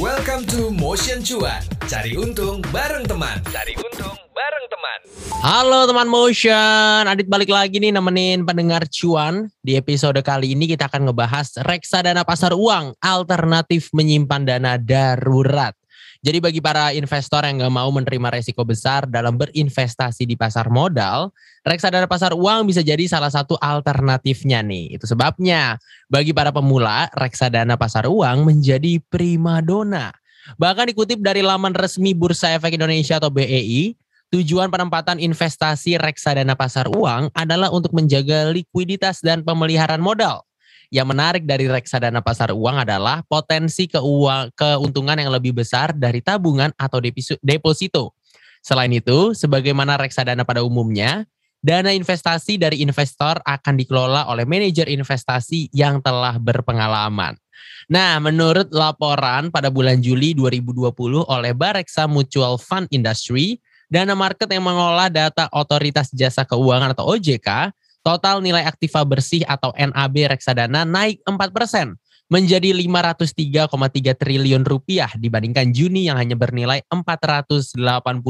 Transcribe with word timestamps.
Welcome 0.00 0.48
to 0.56 0.72
Motion 0.72 1.20
Cuan. 1.20 1.60
Cari 1.84 2.16
untung 2.16 2.64
bareng 2.72 3.04
teman. 3.04 3.36
Cari 3.52 3.76
untung 3.76 4.16
bareng 4.32 4.66
teman. 4.72 4.98
Halo 5.44 5.84
teman 5.84 6.08
Motion, 6.08 7.04
Adit 7.04 7.28
balik 7.28 7.52
lagi 7.52 7.76
nih 7.76 7.92
nemenin 7.92 8.48
pendengar 8.48 8.88
cuan. 8.88 9.52
Di 9.60 9.76
episode 9.76 10.16
kali 10.24 10.56
ini 10.56 10.72
kita 10.72 10.88
akan 10.88 11.12
ngebahas 11.12 11.52
reksadana 11.68 12.24
pasar 12.24 12.56
uang, 12.56 12.96
alternatif 12.96 13.92
menyimpan 13.92 14.48
dana 14.48 14.80
darurat. 14.80 15.76
Jadi 16.20 16.36
bagi 16.36 16.60
para 16.60 16.92
investor 16.92 17.48
yang 17.48 17.64
nggak 17.64 17.72
mau 17.72 17.88
menerima 17.88 18.28
resiko 18.28 18.60
besar 18.60 19.08
dalam 19.08 19.40
berinvestasi 19.40 20.28
di 20.28 20.36
pasar 20.36 20.68
modal, 20.68 21.32
reksadana 21.64 22.04
pasar 22.04 22.36
uang 22.36 22.68
bisa 22.68 22.84
jadi 22.84 23.08
salah 23.08 23.32
satu 23.32 23.56
alternatifnya 23.56 24.60
nih. 24.60 25.00
Itu 25.00 25.08
sebabnya 25.08 25.80
bagi 26.12 26.36
para 26.36 26.52
pemula, 26.52 27.08
reksadana 27.16 27.80
pasar 27.80 28.04
uang 28.04 28.44
menjadi 28.44 29.00
primadona. 29.08 30.12
Bahkan 30.60 30.92
dikutip 30.92 31.24
dari 31.24 31.40
laman 31.40 31.72
resmi 31.72 32.12
Bursa 32.12 32.52
Efek 32.52 32.76
Indonesia 32.76 33.16
atau 33.16 33.32
BEI, 33.32 33.96
tujuan 34.28 34.68
penempatan 34.68 35.24
investasi 35.24 35.96
reksadana 35.96 36.52
pasar 36.52 36.84
uang 36.92 37.32
adalah 37.32 37.72
untuk 37.72 37.96
menjaga 37.96 38.52
likuiditas 38.52 39.24
dan 39.24 39.40
pemeliharaan 39.40 40.04
modal 40.04 40.44
yang 40.90 41.06
menarik 41.06 41.46
dari 41.46 41.70
reksadana 41.70 42.18
pasar 42.18 42.50
uang 42.50 42.82
adalah 42.82 43.22
potensi 43.30 43.86
keuang, 43.86 44.50
keuntungan 44.58 45.14
yang 45.14 45.30
lebih 45.30 45.54
besar 45.54 45.94
dari 45.94 46.18
tabungan 46.18 46.74
atau 46.74 46.98
deposito. 47.40 48.18
Selain 48.60 48.90
itu, 48.90 49.32
sebagaimana 49.32 49.96
reksadana 49.96 50.42
pada 50.42 50.66
umumnya, 50.66 51.24
dana 51.62 51.94
investasi 51.94 52.58
dari 52.58 52.82
investor 52.82 53.38
akan 53.46 53.74
dikelola 53.78 54.28
oleh 54.28 54.44
manajer 54.44 54.90
investasi 54.90 55.70
yang 55.70 56.02
telah 56.02 56.36
berpengalaman. 56.36 57.38
Nah, 57.86 58.18
menurut 58.18 58.68
laporan 58.74 59.48
pada 59.48 59.70
bulan 59.70 60.02
Juli 60.02 60.34
2020 60.34 60.90
oleh 61.24 61.52
Bareksa 61.54 62.10
Mutual 62.10 62.58
Fund 62.58 62.90
Industry, 62.90 63.62
dana 63.86 64.12
market 64.18 64.50
yang 64.50 64.66
mengelola 64.66 65.06
data 65.06 65.46
Otoritas 65.54 66.10
Jasa 66.10 66.42
Keuangan 66.46 66.94
atau 66.94 67.14
OJK 67.14 67.74
Total 68.00 68.40
nilai 68.40 68.64
aktiva 68.64 69.04
bersih 69.04 69.44
atau 69.44 69.76
NAB 69.76 70.32
reksadana 70.32 70.88
naik 70.88 71.20
4% 71.28 71.96
menjadi 72.30 72.70
503,3 72.70 74.14
triliun 74.14 74.62
rupiah 74.62 75.10
dibandingkan 75.18 75.74
Juni 75.74 76.06
yang 76.06 76.14
hanya 76.14 76.38
bernilai 76.38 76.86
482,5 76.86 78.22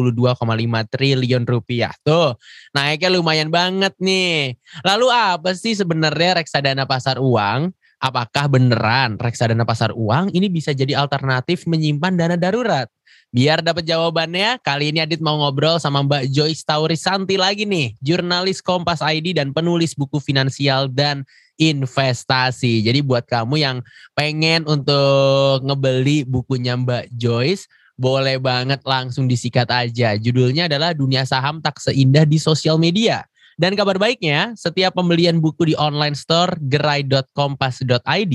triliun 0.89 1.45
rupiah. 1.45 1.93
Tuh, 2.01 2.33
naiknya 2.73 3.13
lumayan 3.13 3.53
banget 3.53 3.93
nih. 4.01 4.57
Lalu 4.83 5.07
apa 5.13 5.53
sih 5.53 5.77
sebenarnya 5.77 6.41
reksadana 6.41 6.89
pasar 6.89 7.21
uang? 7.21 7.77
Apakah 8.01 8.49
beneran 8.49 9.21
reksadana 9.21 9.69
pasar 9.69 9.93
uang 9.93 10.33
ini 10.33 10.49
bisa 10.49 10.73
jadi 10.73 10.97
alternatif 10.97 11.69
menyimpan 11.69 12.17
dana 12.17 12.41
darurat? 12.41 12.89
Biar 13.31 13.63
dapat 13.63 13.87
jawabannya, 13.87 14.59
kali 14.59 14.91
ini 14.91 15.07
Adit 15.07 15.23
mau 15.23 15.39
ngobrol 15.39 15.79
sama 15.79 16.03
Mbak 16.03 16.35
Joyce 16.35 16.67
Taurisanti 16.67 17.39
lagi 17.39 17.63
nih, 17.63 17.95
jurnalis 18.03 18.59
Kompas 18.59 18.99
ID 18.99 19.39
dan 19.39 19.55
penulis 19.55 19.95
buku 19.95 20.19
finansial 20.19 20.91
dan 20.91 21.23
investasi. 21.55 22.83
Jadi 22.83 23.07
buat 23.07 23.31
kamu 23.31 23.55
yang 23.63 23.87
pengen 24.19 24.67
untuk 24.67 25.63
ngebeli 25.63 26.27
bukunya 26.27 26.75
Mbak 26.75 27.15
Joyce, 27.15 27.71
boleh 27.95 28.43
banget 28.43 28.83
langsung 28.83 29.31
disikat 29.31 29.71
aja. 29.71 30.19
Judulnya 30.19 30.67
adalah 30.67 30.91
Dunia 30.91 31.23
Saham 31.23 31.63
Tak 31.63 31.79
Seindah 31.79 32.27
di 32.27 32.43
Sosial 32.43 32.83
Media. 32.83 33.23
Dan 33.55 33.79
kabar 33.79 33.95
baiknya, 33.95 34.59
setiap 34.59 34.99
pembelian 34.99 35.39
buku 35.39 35.71
di 35.71 35.75
online 35.79 36.19
store 36.19 36.59
gerai.kompas.id 36.67 38.35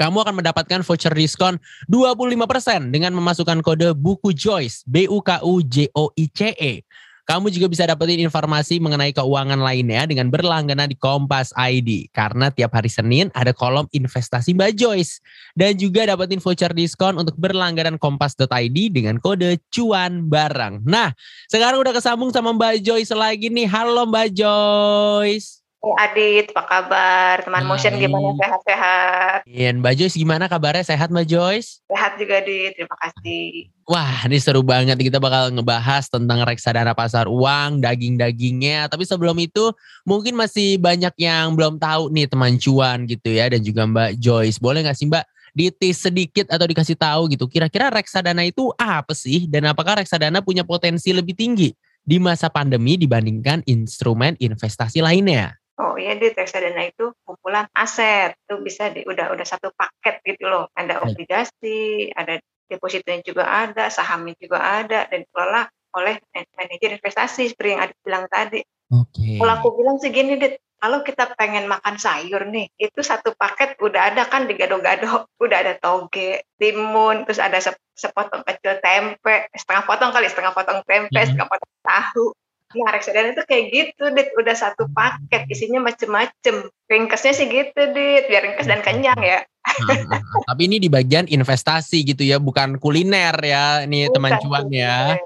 kamu 0.00 0.24
akan 0.24 0.40
mendapatkan 0.40 0.80
voucher 0.80 1.12
diskon 1.12 1.60
25% 1.92 2.88
dengan 2.88 3.12
memasukkan 3.12 3.60
kode 3.60 3.92
buku 3.92 4.32
Joyce, 4.32 4.80
B 4.88 5.04
U 5.04 5.20
K 5.20 5.44
U 5.44 5.60
J 5.60 5.92
O 5.92 6.08
I 6.16 6.24
C 6.32 6.56
E. 6.56 6.80
Kamu 7.28 7.46
juga 7.46 7.70
bisa 7.70 7.86
dapetin 7.86 8.18
informasi 8.26 8.82
mengenai 8.82 9.14
keuangan 9.14 9.62
lainnya 9.62 10.02
dengan 10.02 10.34
berlangganan 10.34 10.90
di 10.90 10.98
Kompas 10.98 11.54
ID. 11.54 12.10
Karena 12.10 12.50
tiap 12.50 12.74
hari 12.74 12.90
Senin 12.90 13.30
ada 13.38 13.54
kolom 13.54 13.86
investasi 13.94 14.50
Mbak 14.50 14.72
Joyce. 14.74 15.22
Dan 15.54 15.78
juga 15.78 16.10
dapetin 16.10 16.42
voucher 16.42 16.74
diskon 16.74 17.22
untuk 17.22 17.38
berlangganan 17.38 18.02
kompas.id 18.02 18.74
dengan 18.90 19.22
kode 19.22 19.62
cuan 19.70 20.26
barang. 20.26 20.82
Nah, 20.82 21.14
sekarang 21.46 21.78
udah 21.78 21.94
kesambung 21.94 22.34
sama 22.34 22.50
Mbak 22.50 22.82
Joyce 22.82 23.14
lagi 23.14 23.46
nih. 23.46 23.70
Halo 23.70 24.10
Mbak 24.10 24.28
Joyce. 24.34 25.59
Hey 25.80 25.96
Adit, 25.96 26.52
apa 26.52 26.68
kabar? 26.68 27.40
Teman 27.40 27.64
Hai. 27.64 27.70
motion 27.72 27.96
gimana? 27.96 28.36
Sehat-sehat? 28.36 29.48
Iya, 29.48 29.72
Mbak 29.72 29.94
Joyce 29.96 30.20
gimana 30.20 30.44
kabarnya? 30.44 30.84
Sehat 30.84 31.08
Mbak 31.08 31.24
Joyce? 31.24 31.80
Sehat 31.88 32.20
juga, 32.20 32.44
Adit. 32.44 32.76
Terima 32.76 32.92
kasih. 33.00 33.72
Wah, 33.88 34.28
ini 34.28 34.36
seru 34.44 34.60
banget. 34.60 35.00
Kita 35.00 35.16
bakal 35.16 35.48
ngebahas 35.56 36.04
tentang 36.12 36.44
reksadana 36.44 36.92
pasar 36.92 37.32
uang, 37.32 37.80
daging-dagingnya. 37.80 38.92
Tapi 38.92 39.08
sebelum 39.08 39.32
itu, 39.40 39.72
mungkin 40.04 40.36
masih 40.36 40.76
banyak 40.76 41.16
yang 41.16 41.56
belum 41.56 41.80
tahu 41.80 42.12
nih 42.12 42.28
teman 42.28 42.60
cuan 42.60 43.08
gitu 43.08 43.32
ya. 43.32 43.48
Dan 43.48 43.64
juga 43.64 43.88
Mbak 43.88 44.20
Joyce. 44.20 44.60
Boleh 44.60 44.84
nggak 44.84 45.00
sih 45.00 45.08
Mbak 45.08 45.24
ditis 45.56 45.96
sedikit 45.96 46.52
atau 46.52 46.68
dikasih 46.68 47.00
tahu 47.00 47.32
gitu. 47.32 47.48
Kira-kira 47.48 47.88
reksadana 47.88 48.44
itu 48.44 48.68
apa 48.76 49.16
sih? 49.16 49.48
Dan 49.48 49.72
apakah 49.72 50.04
reksadana 50.04 50.44
punya 50.44 50.60
potensi 50.60 51.08
lebih 51.08 51.32
tinggi 51.32 51.72
di 52.04 52.20
masa 52.20 52.52
pandemi 52.52 53.00
dibandingkan 53.00 53.64
instrumen 53.64 54.36
investasi 54.36 55.00
lainnya? 55.00 55.59
Oh 55.80 55.96
iya 55.96 56.12
di 56.12 56.28
reksadana 56.28 56.84
itu 56.84 57.16
kumpulan 57.24 57.64
aset 57.72 58.36
itu 58.36 58.60
bisa 58.60 58.92
di, 58.92 59.00
udah 59.08 59.32
udah 59.32 59.46
satu 59.48 59.72
paket 59.72 60.20
gitu 60.28 60.44
loh 60.44 60.68
ada 60.76 61.00
obligasi 61.00 62.12
ada 62.12 62.36
depositonya 62.68 63.24
juga 63.24 63.48
ada 63.48 63.88
sahamnya 63.88 64.36
juga 64.36 64.60
ada 64.60 65.08
dan 65.08 65.24
dikelola 65.24 65.72
oleh 65.96 66.20
manajer 66.54 67.00
investasi 67.00 67.50
seperti 67.50 67.74
yang 67.74 67.82
ada 67.82 67.94
bilang 68.04 68.24
tadi. 68.30 68.60
Oke. 68.92 69.10
Okay. 69.10 69.34
Kalau 69.40 69.52
aku 69.58 69.68
bilang 69.80 69.96
sih 69.98 70.12
gini 70.12 70.38
deh 70.38 70.54
kalau 70.80 71.04
kita 71.04 71.36
pengen 71.36 71.68
makan 71.68 72.00
sayur 72.00 72.48
nih 72.48 72.72
itu 72.80 73.00
satu 73.04 73.36
paket 73.36 73.76
udah 73.84 74.10
ada 74.10 74.24
kan 74.24 74.48
di 74.48 74.56
gado-gado 74.56 75.28
udah 75.44 75.58
ada 75.60 75.74
toge 75.76 76.48
timun 76.56 77.28
terus 77.28 77.38
ada 77.38 77.60
sepotong 77.92 78.42
kecil 78.48 78.80
tempe 78.80 79.52
setengah 79.52 79.84
potong 79.84 80.10
kali 80.10 80.26
setengah 80.32 80.56
potong 80.56 80.80
tempe 80.88 81.12
hmm. 81.20 81.26
setengah 81.28 81.48
potong 81.52 81.72
tahu 81.84 82.26
Nah, 82.70 82.94
reksadana 82.94 83.34
itu 83.34 83.42
kayak 83.50 83.64
gitu, 83.74 84.04
Dit. 84.14 84.30
Udah 84.38 84.54
satu 84.54 84.86
paket, 84.94 85.50
isinya 85.50 85.82
macem-macem. 85.82 86.70
Ringkesnya 86.86 87.32
sih 87.34 87.50
gitu, 87.50 87.80
Dit. 87.90 88.30
Biar 88.30 88.46
ringkes 88.46 88.70
dan 88.70 88.78
kenyang 88.86 89.18
ya. 89.18 89.42
Tapi 90.48 90.62
ini 90.70 90.78
di 90.78 90.86
bagian 90.86 91.26
investasi 91.26 92.06
gitu 92.06 92.22
ya, 92.22 92.38
bukan 92.38 92.78
kuliner 92.78 93.34
ya. 93.42 93.82
Ini 93.82 94.06
bukan 94.06 94.14
teman 94.14 94.32
cuan 94.38 94.66
ya. 94.70 95.18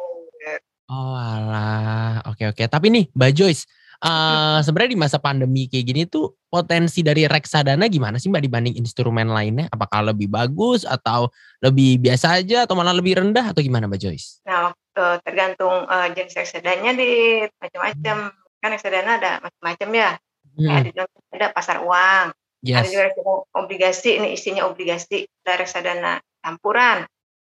Oh 0.88 1.16
alah, 1.16 2.24
oke 2.28 2.52
oke. 2.52 2.64
Tapi 2.64 2.86
nih, 2.92 3.04
Mbak 3.12 3.32
Joyce, 3.36 3.64
uh, 4.04 4.60
sebenarnya 4.60 4.92
di 4.96 5.00
masa 5.00 5.16
pandemi 5.16 5.64
kayak 5.64 5.84
gini 5.84 6.02
tuh 6.04 6.36
potensi 6.48 7.00
dari 7.00 7.24
reksadana 7.24 7.88
gimana 7.88 8.20
sih 8.20 8.28
Mbak 8.28 8.42
dibanding 8.44 8.74
instrumen 8.76 9.32
lainnya? 9.32 9.68
Apakah 9.72 10.12
lebih 10.12 10.28
bagus 10.28 10.84
atau 10.84 11.32
lebih 11.64 12.00
biasa 12.04 12.40
aja 12.40 12.68
atau 12.68 12.76
malah 12.76 12.92
lebih 12.92 13.16
rendah 13.16 13.52
atau 13.52 13.64
gimana 13.64 13.88
Mbak 13.88 14.00
Joyce? 14.00 14.44
Nah, 14.44 14.76
uh, 14.96 15.18
tergantung 15.22 15.86
uh, 15.86 16.08
jenis 16.10 16.34
reksadanya 16.34 16.94
di 16.94 17.42
macam-macam. 17.58 18.32
Kan 18.62 18.70
reksadana 18.72 19.10
ada 19.20 19.32
macam-macam 19.44 19.88
ya. 19.92 20.10
Hmm. 20.54 20.70
Ada, 20.70 21.02
ada 21.34 21.46
pasar 21.50 21.82
uang, 21.82 22.26
yes. 22.62 22.78
ada 22.78 22.86
juga 22.88 23.02
reksadana 23.10 23.34
obligasi. 23.58 24.10
Ini 24.22 24.28
isinya 24.32 24.62
obligasi. 24.70 25.26
Ada 25.44 25.52
reksadana 25.60 26.12
campuran, 26.40 27.04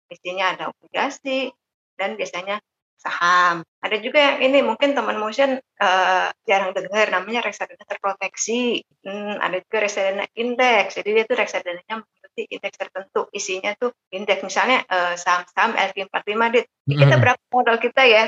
isinya 0.09 0.45
ada 0.57 0.63
obligasi 0.73 1.53
dan 1.95 2.19
biasanya 2.19 2.59
saham. 2.97 3.62
Ada 3.85 4.01
juga 4.01 4.17
yang 4.17 4.38
ini 4.41 4.59
mungkin 4.66 4.97
teman 4.97 5.22
motion 5.22 5.62
uh, 5.62 6.27
jarang 6.50 6.73
dengar 6.73 7.13
namanya 7.13 7.45
reksadana 7.45 7.85
terproteksi. 7.85 8.81
Hmm, 9.06 9.38
ada 9.38 9.62
juga 9.62 9.85
reksadana 9.85 10.25
indeks. 10.33 10.97
Jadi 10.97 11.09
dia 11.13 11.23
tuh 11.29 11.38
reksadananya 11.38 12.01
mengikuti 12.35 12.51
indeks 12.51 12.78
tertentu. 12.78 13.22
Isinya 13.31 13.72
tuh 13.79 13.96
indeks 14.12 14.44
misalnya 14.44 14.83
uh, 14.92 15.15
saham-saham 15.15 15.80
LQ45 15.80 16.42
dit. 16.51 16.65
Mm-hmm. 16.68 17.00
Kita 17.00 17.15
berapa 17.15 17.42
modal 17.51 17.77
kita 17.80 18.01
ya 18.04 18.24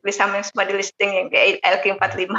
beli 0.00 0.12
saham 0.12 0.32
yang 0.36 0.44
semua 0.44 0.64
di 0.64 0.74
listing 0.74 1.10
yang 1.12 1.26
kayak 1.28 1.60
LQ45. 1.60 2.32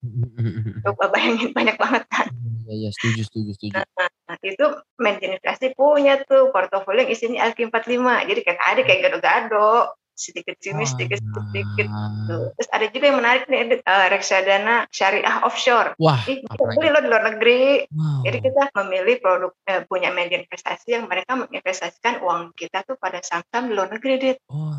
Mm-hmm. 0.00 0.80
Coba 0.86 1.04
bayangin 1.12 1.50
banyak 1.52 1.76
banget 1.76 2.04
kan. 2.08 2.30
Iya, 2.70 2.86
ya, 2.86 2.90
setuju, 2.94 3.26
setuju, 3.26 3.50
setuju. 3.58 3.74
Nah, 3.82 4.08
nah, 4.30 4.38
itu 4.46 4.66
manajer 4.94 5.34
investasi 5.34 5.74
punya 5.74 6.22
tuh 6.22 6.54
portofolio 6.54 7.02
yang 7.02 7.10
isinya 7.10 7.50
LQ45. 7.50 8.30
Jadi 8.30 8.40
kayak 8.46 8.58
tadi 8.62 8.80
kayak 8.86 9.00
gado-gado 9.10 9.98
sedikit 10.20 10.60
sini 10.60 10.84
sedikit 10.84 11.18
sedikit 11.24 11.88
gitu. 11.88 12.38
Terus 12.60 12.68
ada 12.68 12.86
juga 12.92 13.04
yang 13.08 13.18
menarik 13.24 13.44
nih 13.48 13.80
uh, 13.80 14.06
reksadana 14.12 14.84
syariah 14.92 15.40
offshore. 15.40 15.96
Wah, 15.96 16.20
Ih, 16.28 16.44
beli 16.76 16.88
lo 16.92 17.00
di 17.00 17.08
luar 17.08 17.24
negeri. 17.32 17.88
Wow. 17.88 18.28
Jadi 18.28 18.38
kita 18.44 18.62
memilih 18.76 19.16
produk 19.24 19.52
uh, 19.72 19.82
punya 19.88 20.12
media 20.12 20.36
investasi 20.36 21.00
yang 21.00 21.08
mereka 21.08 21.40
menginvestasikan 21.40 22.20
uang 22.20 22.52
kita 22.52 22.84
tuh 22.84 23.00
pada 23.00 23.24
saham-saham 23.24 23.72
di 23.72 23.74
luar 23.74 23.88
negeri, 23.88 24.14
Dit. 24.20 24.38
Oh, 24.52 24.76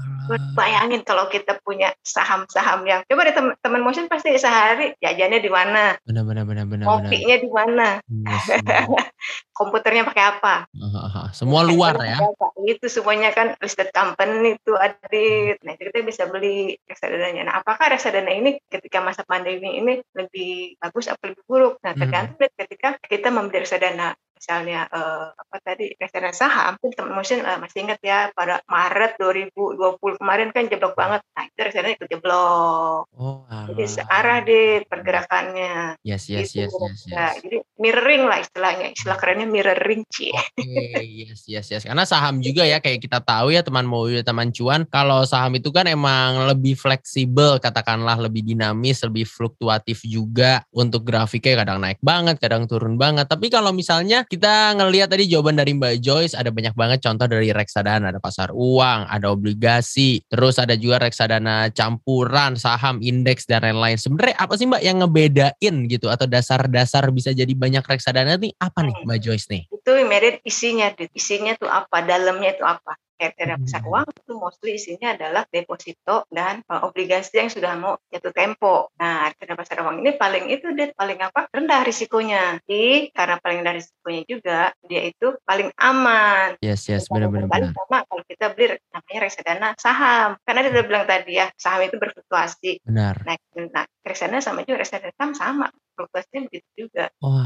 Bayangin 0.54 1.02
kalau 1.08 1.28
kita 1.32 1.58
punya 1.64 1.94
saham-saham 2.04 2.84
yang 2.86 3.02
coba 3.08 3.22
deh 3.28 3.36
teman 3.36 3.82
motion 3.82 4.06
pasti 4.12 4.36
sehari 4.38 4.94
jajannya 5.00 5.40
di 5.40 5.52
mana? 5.52 5.96
Benar 6.04 6.24
benar 6.28 6.44
benar 6.46 6.66
benar. 6.68 6.86
Kopinya 6.86 7.38
di 7.40 7.50
mana? 7.50 7.88
Yes, 8.08 8.46
iya 8.62 8.86
Komputernya 9.62 10.08
pakai 10.08 10.24
apa? 10.26 10.66
Uh, 10.74 11.30
semua 11.36 11.62
luar 11.62 11.94
ya. 12.02 12.18
Itu 12.66 12.90
semuanya 12.90 13.30
kan 13.30 13.54
listed 13.62 13.94
company 13.94 14.58
itu 14.58 14.74
adit. 14.74 15.62
Nah, 15.62 15.78
itu 15.78 15.94
kita 15.94 16.02
bisa 16.02 16.24
beli 16.26 16.74
reksadana. 16.90 17.30
Nah, 17.46 17.62
apakah 17.62 17.94
reksadana 17.94 18.34
ini 18.34 18.58
ketika 18.66 19.06
masa 19.06 19.22
pandemi 19.22 19.78
ini 19.78 20.02
lebih 20.18 20.82
bagus 20.82 21.14
atau 21.14 21.30
lebih 21.30 21.46
buruk? 21.46 21.74
Nah, 21.86 21.94
hmm. 21.94 22.02
tergantung 22.02 22.50
hmm. 22.50 22.58
ketika 22.58 22.90
kita 23.06 23.30
membeli 23.30 23.62
reksadana 23.62 24.18
misalnya 24.42 24.90
uh, 24.90 25.30
apa 25.38 25.56
tadi 25.62 25.94
reksadana 26.02 26.34
saham 26.34 26.74
itu 26.82 26.98
teman 26.98 27.14
motion 27.14 27.46
uh, 27.46 27.62
masih 27.62 27.86
ingat 27.86 28.02
ya 28.02 28.34
pada 28.34 28.58
Maret 28.66 29.22
2020 29.22 30.18
kemarin 30.18 30.50
kan 30.50 30.66
jeblok 30.66 30.98
banget. 30.98 31.22
Nah 31.38 31.46
itu 31.46 31.60
reksadana 31.62 31.94
ikut 31.94 32.10
jeblok. 32.10 33.06
Oh, 33.14 33.46
jadi 33.70 34.02
searah 34.02 34.42
deh 34.42 34.82
pergerakannya 34.90 36.02
yes 36.02 36.26
yes 36.26 36.58
gitu. 36.58 36.66
yes, 36.66 36.74
yes, 36.74 37.00
yes. 37.06 37.14
Nah, 37.14 37.32
jadi 37.38 37.58
mirroring 37.78 38.24
lah 38.26 38.42
istilahnya. 38.42 38.88
Istilah 38.98 39.18
kerennya 39.22 39.46
mirroring 39.46 40.02
sih 40.10 40.34
okay, 40.34 41.06
yes 41.30 41.46
yes 41.46 41.70
yes. 41.70 41.84
Karena 41.86 42.10
saham 42.10 42.42
juga 42.42 42.66
ya 42.66 42.82
kayak 42.82 42.98
kita 43.06 43.22
tahu 43.22 43.54
ya 43.54 43.62
teman 43.62 43.86
mau 43.86 44.10
teman 44.10 44.50
cuan 44.50 44.90
kalau 44.90 45.22
saham 45.22 45.54
itu 45.54 45.70
kan 45.70 45.86
emang 45.86 46.50
lebih 46.50 46.74
fleksibel 46.74 47.62
katakanlah 47.62 48.18
lebih 48.18 48.42
dinamis 48.42 49.06
lebih 49.06 49.30
fluktuatif 49.30 50.02
juga. 50.02 50.66
Untuk 50.74 51.06
grafiknya 51.06 51.62
kadang 51.62 51.78
naik 51.78 52.02
banget 52.02 52.42
kadang 52.42 52.66
turun 52.66 52.98
banget. 52.98 53.30
Tapi 53.30 53.54
kalau 53.54 53.70
misalnya 53.70 54.26
kita 54.32 54.80
ngelihat 54.80 55.12
tadi 55.12 55.28
jawaban 55.28 55.60
dari 55.60 55.76
Mbak 55.76 56.00
Joyce 56.00 56.40
ada 56.40 56.48
banyak 56.56 56.72
banget 56.72 57.04
contoh 57.04 57.28
dari 57.28 57.52
reksadana, 57.52 58.16
ada 58.16 58.24
pasar 58.24 58.56
uang, 58.56 59.12
ada 59.12 59.28
obligasi, 59.28 60.24
terus 60.32 60.56
ada 60.56 60.80
juga 60.80 61.04
reksadana 61.04 61.68
campuran, 61.76 62.56
saham, 62.56 63.04
indeks 63.04 63.44
dan 63.44 63.68
lain-lain. 63.68 64.00
Sebenarnya 64.00 64.40
apa 64.40 64.56
sih 64.56 64.72
Mbak 64.72 64.82
yang 64.88 64.98
ngebedain 65.04 65.76
gitu 65.92 66.08
atau 66.08 66.24
dasar-dasar 66.32 67.12
bisa 67.12 67.36
jadi 67.36 67.52
banyak 67.52 67.84
reksadana 67.84 68.40
nih 68.40 68.56
apa 68.56 68.80
nih 68.88 68.96
Mbak 69.04 69.20
Joyce 69.20 69.52
nih? 69.52 69.68
Itu 69.82 69.98
mirip 70.06 70.46
isinya, 70.46 70.94
isinya 71.18 71.58
tuh 71.58 71.70
apa, 71.70 72.06
dalamnya 72.06 72.54
itu 72.54 72.62
apa 72.62 72.94
kriteria 73.22 73.58
pasar 73.62 73.82
uang 73.86 74.08
itu 74.10 74.34
mostly 74.34 74.72
isinya 74.82 75.14
adalah 75.14 75.46
deposito 75.46 76.26
dan 76.34 76.66
uh, 76.66 76.90
obligasi 76.90 77.38
yang 77.38 77.54
sudah 77.54 77.78
mau 77.78 78.02
jatuh 78.10 78.34
tempo. 78.34 78.90
Nah, 78.98 79.30
kriteria 79.38 79.54
pasar 79.54 79.78
uang 79.86 80.02
ini 80.02 80.18
paling 80.18 80.50
itu 80.50 80.74
dia 80.74 80.90
paling 80.98 81.22
apa? 81.22 81.46
rendah 81.54 81.86
risikonya. 81.86 82.58
Jadi 82.66 83.14
karena 83.14 83.38
paling 83.38 83.58
rendah 83.62 83.76
risikonya 83.78 84.22
juga 84.26 84.60
dia 84.82 85.02
itu 85.06 85.38
paling 85.46 85.70
aman. 85.78 86.58
Yes, 86.66 86.90
yes, 86.90 87.06
benar-benar. 87.06 87.46
Paling 87.46 87.70
sama 87.78 87.98
kalau 88.10 88.24
kita 88.26 88.46
beli 88.58 88.82
namanya 88.90 89.20
reksadana 89.22 89.70
saham. 89.78 90.30
Karena 90.42 90.60
dia 90.66 90.72
udah 90.74 90.86
bilang 90.90 91.06
tadi 91.06 91.38
ya, 91.38 91.48
saham 91.54 91.86
itu 91.86 92.02
berfluktuasi. 92.02 92.82
Benar. 92.82 93.22
Nah, 93.22 93.38
nah 93.70 93.86
reksadana 94.02 94.42
sama 94.42 94.66
juga 94.66 94.82
reksadana 94.82 95.14
saham 95.14 95.34
sama 95.38 95.68
fluktuasinya 95.94 96.48
begitu 96.48 96.88
juga. 96.88 97.12
Oh, 97.22 97.38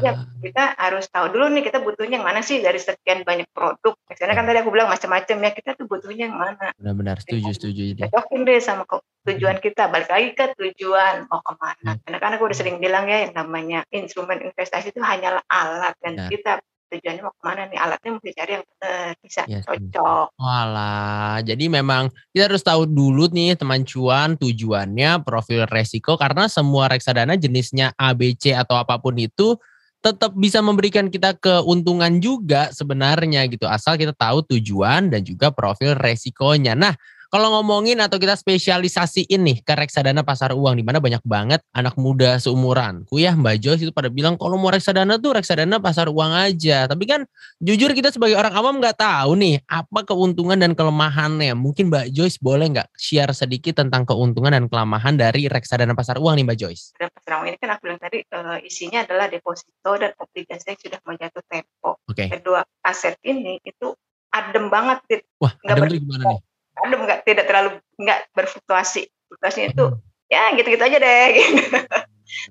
ya, 0.00 0.24
kita 0.42 0.76
harus 0.76 1.08
tahu 1.08 1.32
dulu 1.32 1.50
nih 1.52 1.64
kita 1.66 1.80
butuhnya 1.82 2.20
yang 2.20 2.26
mana 2.26 2.40
sih 2.44 2.60
dari 2.60 2.76
sekian 2.76 3.24
banyak 3.24 3.48
produk. 3.50 3.96
Karena 4.12 4.34
kan 4.36 4.44
tadi 4.44 4.58
aku 4.60 4.70
bilang 4.72 4.88
macam-macam 4.92 5.36
ya 5.42 5.50
kita 5.52 5.70
tuh 5.74 5.86
butuhnya 5.88 6.30
yang 6.30 6.38
mana. 6.38 6.72
Benar-benar 6.76 7.20
setuju 7.22 7.50
setuju 7.56 7.82
ini. 7.96 8.00
Cocokin 8.06 8.40
deh 8.46 8.60
sama 8.60 8.84
tujuan 9.26 9.58
kita. 9.58 9.88
Balik 9.88 10.08
lagi 10.10 10.28
ke 10.36 10.44
tujuan 10.54 11.26
mau 11.28 11.40
ke 11.40 11.52
mana. 11.56 11.90
Hmm. 11.96 12.00
Karena 12.04 12.18
kan 12.22 12.30
aku 12.38 12.42
udah 12.48 12.58
sering 12.58 12.76
bilang 12.78 13.08
ya 13.08 13.26
yang 13.28 13.34
namanya 13.34 13.82
instrumen 13.90 14.40
investasi 14.44 14.92
itu 14.94 15.00
hanyalah 15.02 15.42
alat 15.48 15.94
dan 16.04 16.12
nah. 16.16 16.28
kita 16.28 16.60
tujuannya 16.86 17.22
mau 17.22 17.34
ke 17.34 17.42
mana 17.42 17.62
nih 17.66 17.78
alatnya 17.78 18.10
mesti 18.14 18.30
cari 18.34 18.52
yang 18.56 18.64
benar 18.66 19.10
bisa 19.18 19.42
yes, 19.46 19.50
iya 19.50 19.60
cocok. 19.66 20.26
Walah, 20.38 21.34
jadi 21.42 21.64
memang 21.66 22.14
kita 22.30 22.44
harus 22.46 22.62
tahu 22.62 22.86
dulu 22.86 23.26
nih 23.30 23.58
teman 23.58 23.82
cuan 23.82 24.38
tujuannya 24.38 25.26
profil 25.26 25.66
resiko 25.66 26.14
karena 26.14 26.46
semua 26.46 26.86
reksadana 26.86 27.34
jenisnya 27.34 27.90
ABC 27.98 28.54
atau 28.54 28.78
apa 28.78 28.96
pun 29.02 29.18
itu 29.18 29.58
tetap 30.04 30.38
bisa 30.38 30.62
memberikan 30.62 31.10
kita 31.10 31.34
keuntungan 31.34 32.22
juga 32.22 32.70
sebenarnya 32.70 33.50
gitu 33.50 33.66
asal 33.66 33.98
kita 33.98 34.14
tahu 34.14 34.46
tujuan 34.54 35.10
dan 35.10 35.26
juga 35.26 35.50
profil 35.50 35.98
resikonya. 35.98 36.78
Nah, 36.78 36.94
kalau 37.30 37.58
ngomongin 37.58 37.98
atau 37.98 38.16
kita 38.16 38.38
spesialisasi 38.38 39.26
ini 39.26 39.58
ke 39.62 39.74
reksadana 39.74 40.22
pasar 40.22 40.54
uang 40.54 40.78
di 40.78 40.84
mana 40.86 41.02
banyak 41.02 41.22
banget 41.26 41.60
anak 41.74 41.98
muda 41.98 42.38
seumuran. 42.38 43.02
Ku 43.10 43.18
ya 43.18 43.34
Mbak 43.34 43.56
Joyce 43.58 43.82
itu 43.88 43.92
pada 43.92 44.06
bilang 44.06 44.38
kalau 44.38 44.54
mau 44.56 44.70
reksadana 44.70 45.18
tuh 45.18 45.34
reksadana 45.34 45.82
pasar 45.82 46.06
uang 46.06 46.32
aja. 46.32 46.86
Tapi 46.86 47.04
kan 47.04 47.26
jujur 47.58 47.90
kita 47.92 48.14
sebagai 48.14 48.38
orang 48.38 48.54
awam 48.54 48.74
nggak 48.78 48.98
tahu 48.98 49.34
nih 49.38 49.58
apa 49.66 50.06
keuntungan 50.06 50.58
dan 50.58 50.72
kelemahannya. 50.78 51.58
Mungkin 51.58 51.90
Mbak 51.90 52.06
Joyce 52.14 52.38
boleh 52.38 52.70
nggak 52.70 52.88
share 52.94 53.32
sedikit 53.34 53.82
tentang 53.82 54.06
keuntungan 54.06 54.54
dan 54.54 54.70
kelemahan 54.70 55.18
dari 55.18 55.50
reksadana 55.50 55.98
pasar 55.98 56.22
uang 56.22 56.38
nih 56.38 56.44
Mbak 56.46 56.58
Joyce? 56.58 56.94
Reksadana 56.94 57.14
pasar 57.18 57.32
uang 57.42 57.46
ini 57.50 57.58
kan 57.58 57.68
aku 57.74 57.80
bilang 57.90 58.00
tadi 58.00 58.18
uh, 58.22 58.58
isinya 58.62 59.02
adalah 59.02 59.26
deposito 59.26 59.92
dan 59.98 60.14
obligasi 60.16 60.64
yang 60.70 60.78
sudah 60.78 61.00
menjatuh 61.02 61.42
tempo. 61.50 61.90
Okay. 62.06 62.30
Kedua 62.30 62.62
aset 62.86 63.18
ini 63.26 63.58
itu 63.66 63.92
adem 64.30 64.68
banget. 64.68 65.26
Wah, 65.40 65.52
adem 65.64 65.90
tuh 65.90 65.98
gimana 65.98 66.24
nih? 66.36 66.40
Adem 66.84 67.00
nggak 67.04 67.20
tidak 67.24 67.44
terlalu 67.48 67.70
nggak 68.00 68.20
berfluktuasi. 68.32 69.08
Fluktuasinya 69.30 69.68
itu 69.72 69.86
hmm. 69.90 70.00
ya 70.30 70.42
gitu-gitu 70.54 70.82
aja 70.82 70.98
deh 70.98 71.26
gitu. 71.36 71.60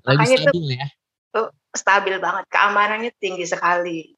makanya 0.08 0.36
itu 0.40 0.50
ya? 0.72 0.86
tuh 1.32 1.46
stabil 1.76 2.16
banget. 2.16 2.44
Keamanannya 2.48 3.12
tinggi 3.20 3.44
sekali. 3.44 4.16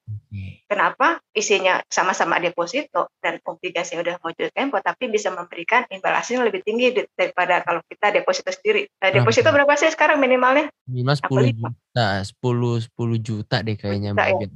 Kenapa? 0.69 1.17
Isinya 1.33 1.81
sama-sama 1.89 2.37
deposito 2.37 3.09
dan 3.25 3.41
obligasi 3.41 3.97
udah 3.97 4.21
mau 4.21 4.31
tempo 4.37 4.77
tapi 4.85 5.09
bisa 5.09 5.33
memberikan 5.33 5.89
imbal 5.89 6.13
hasil 6.13 6.45
lebih 6.45 6.61
tinggi 6.61 6.93
daripada 7.17 7.65
kalau 7.65 7.81
kita 7.89 8.13
deposito 8.13 8.53
sendiri. 8.53 8.85
Nah, 9.01 9.09
deposito 9.09 9.49
berapa 9.49 9.73
sih 9.81 9.89
sekarang 9.89 10.21
minimalnya? 10.21 10.69
Minimal 10.85 11.17
sepuluh 11.17 11.49
juta 11.57 12.07
sepuluh 12.21 12.77
sepuluh 12.85 13.17
juta 13.17 13.65
deh 13.65 13.81
kayaknya 13.81 14.13
juta, 14.13 14.29
ya? 14.29 14.49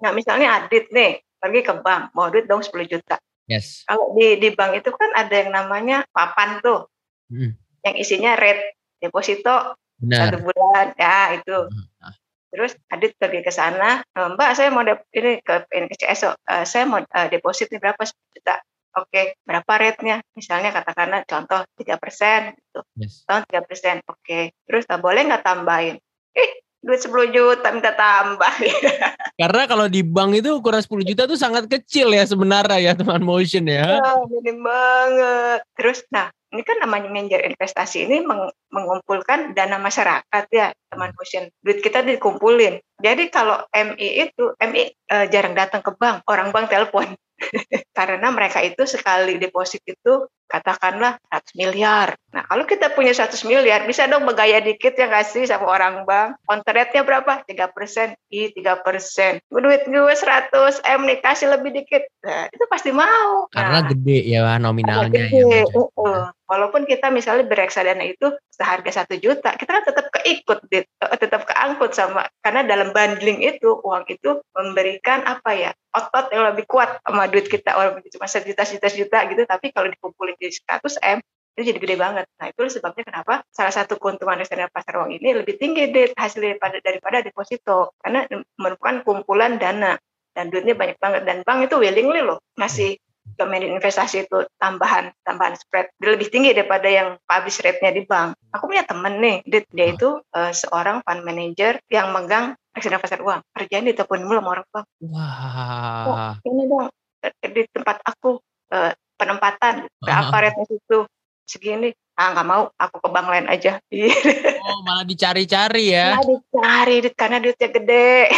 nah 0.00 0.10
misalnya 0.12 0.60
Adit 0.60 0.92
nih 0.92 1.24
pergi 1.40 1.60
ke 1.60 1.74
bank 1.84 2.16
mau 2.16 2.32
duit 2.32 2.48
dong 2.48 2.64
10 2.64 2.72
juta 2.88 3.16
Yes. 3.44 3.84
Kalau 3.84 4.16
di 4.16 4.40
di 4.40 4.48
bank 4.56 4.80
itu 4.80 4.90
kan 4.94 5.10
ada 5.12 5.34
yang 5.34 5.52
namanya 5.52 6.08
papan 6.10 6.64
tuh, 6.64 6.88
hmm. 7.28 7.52
yang 7.84 7.94
isinya 8.00 8.32
rate 8.40 8.80
deposito 9.00 9.76
Benar. 10.00 10.32
satu 10.32 10.36
bulan, 10.48 10.86
ya 10.96 11.36
itu. 11.36 11.58
Hmm. 11.68 12.14
Terus 12.54 12.72
Adit 12.86 13.18
pergi 13.18 13.42
ke 13.42 13.50
sana, 13.50 14.00
eh, 14.00 14.28
Mbak 14.30 14.50
saya 14.54 14.70
mau 14.70 14.86
ini 14.86 15.42
ke 15.42 15.66
NKCS, 15.66 16.20
uh, 16.30 16.34
eh, 16.38 16.64
saya 16.64 16.86
mau 16.86 17.02
uh, 17.02 17.28
deposit 17.28 17.66
ini 17.68 17.82
berapa 17.82 17.98
juta. 18.06 18.62
Oke, 18.94 19.10
okay. 19.10 19.26
berapa 19.42 19.66
rate-nya? 19.74 20.22
Misalnya 20.38 20.70
katakanlah 20.70 21.26
contoh 21.26 21.66
tiga 21.74 21.98
persen, 21.98 22.54
gitu. 22.54 22.86
Yes. 22.94 23.26
Tahun 23.26 23.42
tiga 23.50 23.66
persen, 23.66 23.98
oke. 24.06 24.22
Okay. 24.22 24.54
Terus 24.70 24.86
tak 24.86 25.02
boleh 25.02 25.26
nggak 25.26 25.42
tambahin? 25.42 25.98
Eh, 26.30 26.62
duit 26.84 27.00
10 27.00 27.32
juta 27.32 27.68
minta 27.72 27.96
tambah. 27.96 28.52
Karena 29.40 29.62
kalau 29.64 29.88
di 29.88 30.04
bank 30.04 30.44
itu 30.44 30.60
ukuran 30.60 30.84
10 30.84 31.10
juta 31.10 31.22
tuh 31.24 31.40
sangat 31.40 31.64
kecil 31.66 32.12
ya 32.12 32.22
sebenarnya 32.28 32.78
ya 32.78 32.92
teman 32.92 33.24
motion 33.24 33.64
ya. 33.64 33.98
Minim 34.28 34.60
banget. 34.60 35.64
Terus 35.74 36.04
nah 36.12 36.28
ini 36.54 36.62
kan 36.62 36.78
namanya 36.78 37.10
manajer 37.10 37.42
investasi 37.50 38.06
ini 38.06 38.22
meng 38.22 38.46
mengumpulkan 38.70 39.58
dana 39.58 39.82
masyarakat 39.82 40.44
ya 40.54 40.70
teman 40.86 41.10
motion 41.18 41.50
duit 41.66 41.82
kita 41.82 42.06
dikumpulin 42.06 42.78
jadi 43.02 43.26
kalau 43.34 43.58
MI 43.74 44.30
itu 44.30 44.54
MI 44.62 44.94
e, 44.94 44.94
eh, 45.10 45.26
jarang 45.34 45.58
datang 45.58 45.82
ke 45.82 45.90
bank 45.98 46.22
orang 46.30 46.54
bank 46.54 46.70
telepon 46.70 47.18
karena 47.98 48.28
mereka 48.32 48.64
itu 48.64 48.84
sekali 48.88 49.36
deposit 49.38 49.82
itu 49.84 50.26
katakanlah 50.54 51.18
100 51.32 51.58
miliar. 51.58 52.14
Nah, 52.30 52.46
kalau 52.46 52.62
kita 52.68 52.92
punya 52.94 53.10
100 53.10 53.34
miliar, 53.48 53.82
bisa 53.88 54.06
dong 54.06 54.22
bergaya 54.22 54.62
dikit 54.62 54.94
ya 54.94 55.10
kasih 55.10 55.50
sama 55.50 55.66
orang 55.66 56.06
bank. 56.06 56.38
Kontretnya 56.46 57.02
berapa? 57.02 57.42
3 57.42 57.74
persen. 57.74 58.14
I, 58.30 58.54
3 58.54 58.84
persen. 58.86 59.42
Duit 59.50 59.82
gue 59.88 60.14
100 60.14 60.54
M 60.84 61.00
nih, 61.10 61.18
kasih 61.18 61.50
lebih 61.50 61.74
dikit. 61.74 62.06
Nah, 62.22 62.46
itu 62.52 62.64
pasti 62.70 62.94
mau. 62.94 63.50
Karena 63.50 63.82
nah, 63.82 63.90
gede 63.90 64.18
ya 64.30 64.40
nominalnya. 64.62 65.26
Gede. 65.26 65.42
Ya, 65.42 65.62
uh, 65.66 66.30
walaupun 66.46 66.86
kita 66.86 67.10
misalnya 67.10 67.48
bereksadana 67.48 68.04
itu 68.06 68.30
seharga 68.54 69.02
satu 69.02 69.18
juta, 69.18 69.58
kita 69.58 69.70
kan 69.80 69.84
tetap 69.84 70.06
keikut, 70.14 70.58
eh, 70.70 70.86
tetap 71.18 71.48
keangkut 71.48 71.90
sama 71.96 72.30
karena 72.44 72.62
dalam 72.62 72.94
bundling 72.94 73.42
itu 73.42 73.80
uang 73.82 74.06
itu 74.06 74.38
memberikan 74.54 75.26
apa 75.26 75.50
ya 75.56 75.70
otot 75.94 76.30
yang 76.34 76.50
lebih 76.50 76.66
kuat 76.66 76.98
sama 77.06 77.30
duit 77.34 77.50
kita 77.50 77.74
walaupun 77.74 78.06
cuma 78.14 78.30
sejuta 78.30 78.62
sejuta 78.62 78.88
juta 78.94 79.18
gitu, 79.26 79.42
tapi 79.42 79.74
kalau 79.74 79.90
dikumpulin 79.90 80.38
di 80.38 80.54
100 80.54 81.18
m 81.18 81.18
itu 81.54 81.70
jadi 81.70 81.78
gede 81.78 81.96
banget. 81.96 82.26
Nah 82.38 82.46
itu 82.50 82.62
sebabnya 82.66 83.06
kenapa 83.06 83.46
salah 83.54 83.70
satu 83.70 83.94
keuntungan 83.98 84.42
reksadana 84.42 84.70
pasar 84.74 84.98
uang 84.98 85.14
ini 85.14 85.38
lebih 85.38 85.54
tinggi 85.54 85.86
deh 85.94 86.10
hasil 86.14 86.42
daripada 86.42 86.82
daripada 86.82 87.22
deposito 87.22 87.94
karena 88.02 88.26
merupakan 88.58 89.06
kumpulan 89.06 89.54
dana 89.62 89.94
dan 90.34 90.50
duitnya 90.50 90.74
banyak 90.74 90.98
banget 90.98 91.22
dan 91.22 91.46
bank 91.46 91.70
itu 91.70 91.78
willingly 91.78 92.26
loh 92.26 92.42
ngasih 92.58 92.98
domain 93.38 93.62
investasi 93.62 94.26
itu 94.26 94.46
tambahan 94.58 95.14
tambahan 95.22 95.54
spread 95.54 95.90
dia 95.96 96.10
lebih 96.12 96.28
tinggi 96.28 96.52
daripada 96.52 96.90
yang 96.90 97.18
publish 97.22 97.62
rate-nya 97.62 97.94
di 97.94 98.02
bank. 98.02 98.34
Aku 98.50 98.66
punya 98.70 98.82
temen 98.86 99.18
nih, 99.18 99.36
dia, 99.46 99.62
dia 99.70 99.86
itu 99.90 100.22
uh, 100.34 100.52
seorang 100.54 101.02
fund 101.06 101.22
manager 101.22 101.78
yang 101.90 102.10
megang 102.14 102.54
reksadana 102.74 103.02
pasar 103.02 103.22
uang. 103.22 103.40
Kerjaan 103.54 103.86
di 103.86 103.94
telepon 103.94 104.26
mulu 104.26 104.42
sama 104.42 104.50
orang 104.58 104.66
bank. 104.70 104.86
Wah. 105.06 106.04
Oh, 106.06 106.50
ini 106.50 106.62
dong 106.66 106.90
di 107.40 107.62
tempat 107.70 108.02
aku 108.04 108.40
uh, 108.72 108.92
penempatan 109.14 109.86
berapa 110.02 110.36
rate 110.36 110.64
itu 110.68 110.98
segini 111.44 111.92
ah 112.14 112.30
nggak 112.30 112.46
mau 112.46 112.70
aku 112.78 112.96
ke 113.02 113.08
bank 113.10 113.26
lain 113.26 113.46
aja. 113.50 113.78
Oh 114.64 114.80
malah 114.80 115.04
dicari-cari 115.04 115.92
ya? 115.92 116.16
Malah 116.16 116.40
dicari 116.40 116.96
karena 117.12 117.36
duitnya 117.36 117.68
gede. 117.68 118.32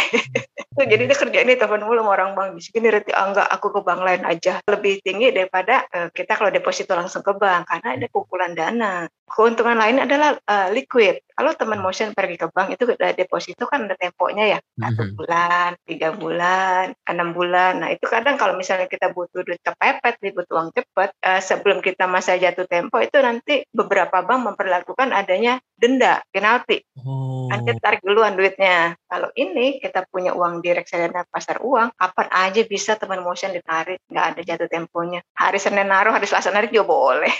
Tuh 0.75 0.83
jadi 0.91 1.07
dia 1.07 1.15
kerja 1.15 1.39
ini 1.39 1.55
telepon 1.55 1.87
mulu 1.87 2.03
sama 2.03 2.11
orang 2.19 2.35
bank. 2.35 2.49
Di 2.59 2.67
sini 2.67 2.91
reti 2.91 3.15
ah 3.15 3.31
enggak 3.31 3.47
aku 3.47 3.71
ke 3.71 3.79
bank 3.79 4.03
lain 4.03 4.27
aja. 4.27 4.59
Lebih 4.67 4.99
tinggi 5.07 5.31
daripada 5.31 5.87
uh, 5.87 6.11
kita 6.11 6.35
kalau 6.35 6.51
deposito 6.51 6.99
langsung 6.99 7.23
ke 7.23 7.31
bank 7.31 7.71
karena 7.71 7.95
ada 7.95 8.07
kumpulan 8.11 8.51
dana. 8.51 9.07
Keuntungan 9.23 9.79
lain 9.79 10.03
adalah 10.03 10.35
uh, 10.35 10.67
liquid 10.75 11.23
kalau 11.37 11.53
teman 11.53 11.79
motion 11.79 12.17
pergi 12.17 12.35
ke 12.41 12.49
bank 12.49 12.73
itu 12.73 12.83
ada 12.97 13.13
deposito 13.13 13.69
kan 13.69 13.85
ada 13.85 13.93
temponya 13.93 14.57
ya 14.57 14.59
satu 14.81 15.05
mm-hmm. 15.05 15.17
bulan 15.21 15.69
tiga 15.85 16.09
bulan 16.17 16.85
enam 17.05 17.29
bulan 17.37 17.85
nah 17.85 17.89
itu 17.93 18.09
kadang 18.09 18.41
kalau 18.41 18.57
misalnya 18.57 18.89
kita 18.89 19.13
butuh 19.13 19.45
duit 19.45 19.61
kepepet 19.61 20.17
butuh 20.33 20.53
uang 20.57 20.69
cepat 20.73 21.13
uh, 21.21 21.37
sebelum 21.37 21.85
kita 21.85 22.09
masa 22.09 22.33
jatuh 22.41 22.65
tempo 22.65 22.97
itu 22.97 23.17
nanti 23.21 23.61
beberapa 23.69 24.25
bank 24.25 24.53
memperlakukan 24.53 25.13
adanya 25.13 25.61
denda 25.77 26.25
penalti. 26.33 26.81
Oh. 26.97 27.45
Nanti 27.47 27.77
tarik 27.77 28.01
duluan 28.01 28.33
duitnya. 28.33 28.97
Kalau 29.05 29.29
ini 29.37 29.77
kita 29.77 30.09
punya 30.09 30.33
uang 30.33 30.65
di 30.65 30.73
reksadana 30.73 31.23
pasar 31.29 31.61
uang, 31.61 31.93
kapan 31.93 32.27
aja 32.33 32.61
bisa 32.65 32.97
teman 32.97 33.21
motion 33.21 33.53
ditarik, 33.53 34.01
nggak 34.09 34.25
ada 34.33 34.41
jatuh 34.41 34.67
temponya. 34.67 35.21
Hari 35.37 35.61
Senin 35.61 35.87
naruh, 35.87 36.11
hari 36.11 36.25
Selasa 36.25 36.49
narik 36.49 36.73
juga 36.73 36.89
boleh. 36.89 37.33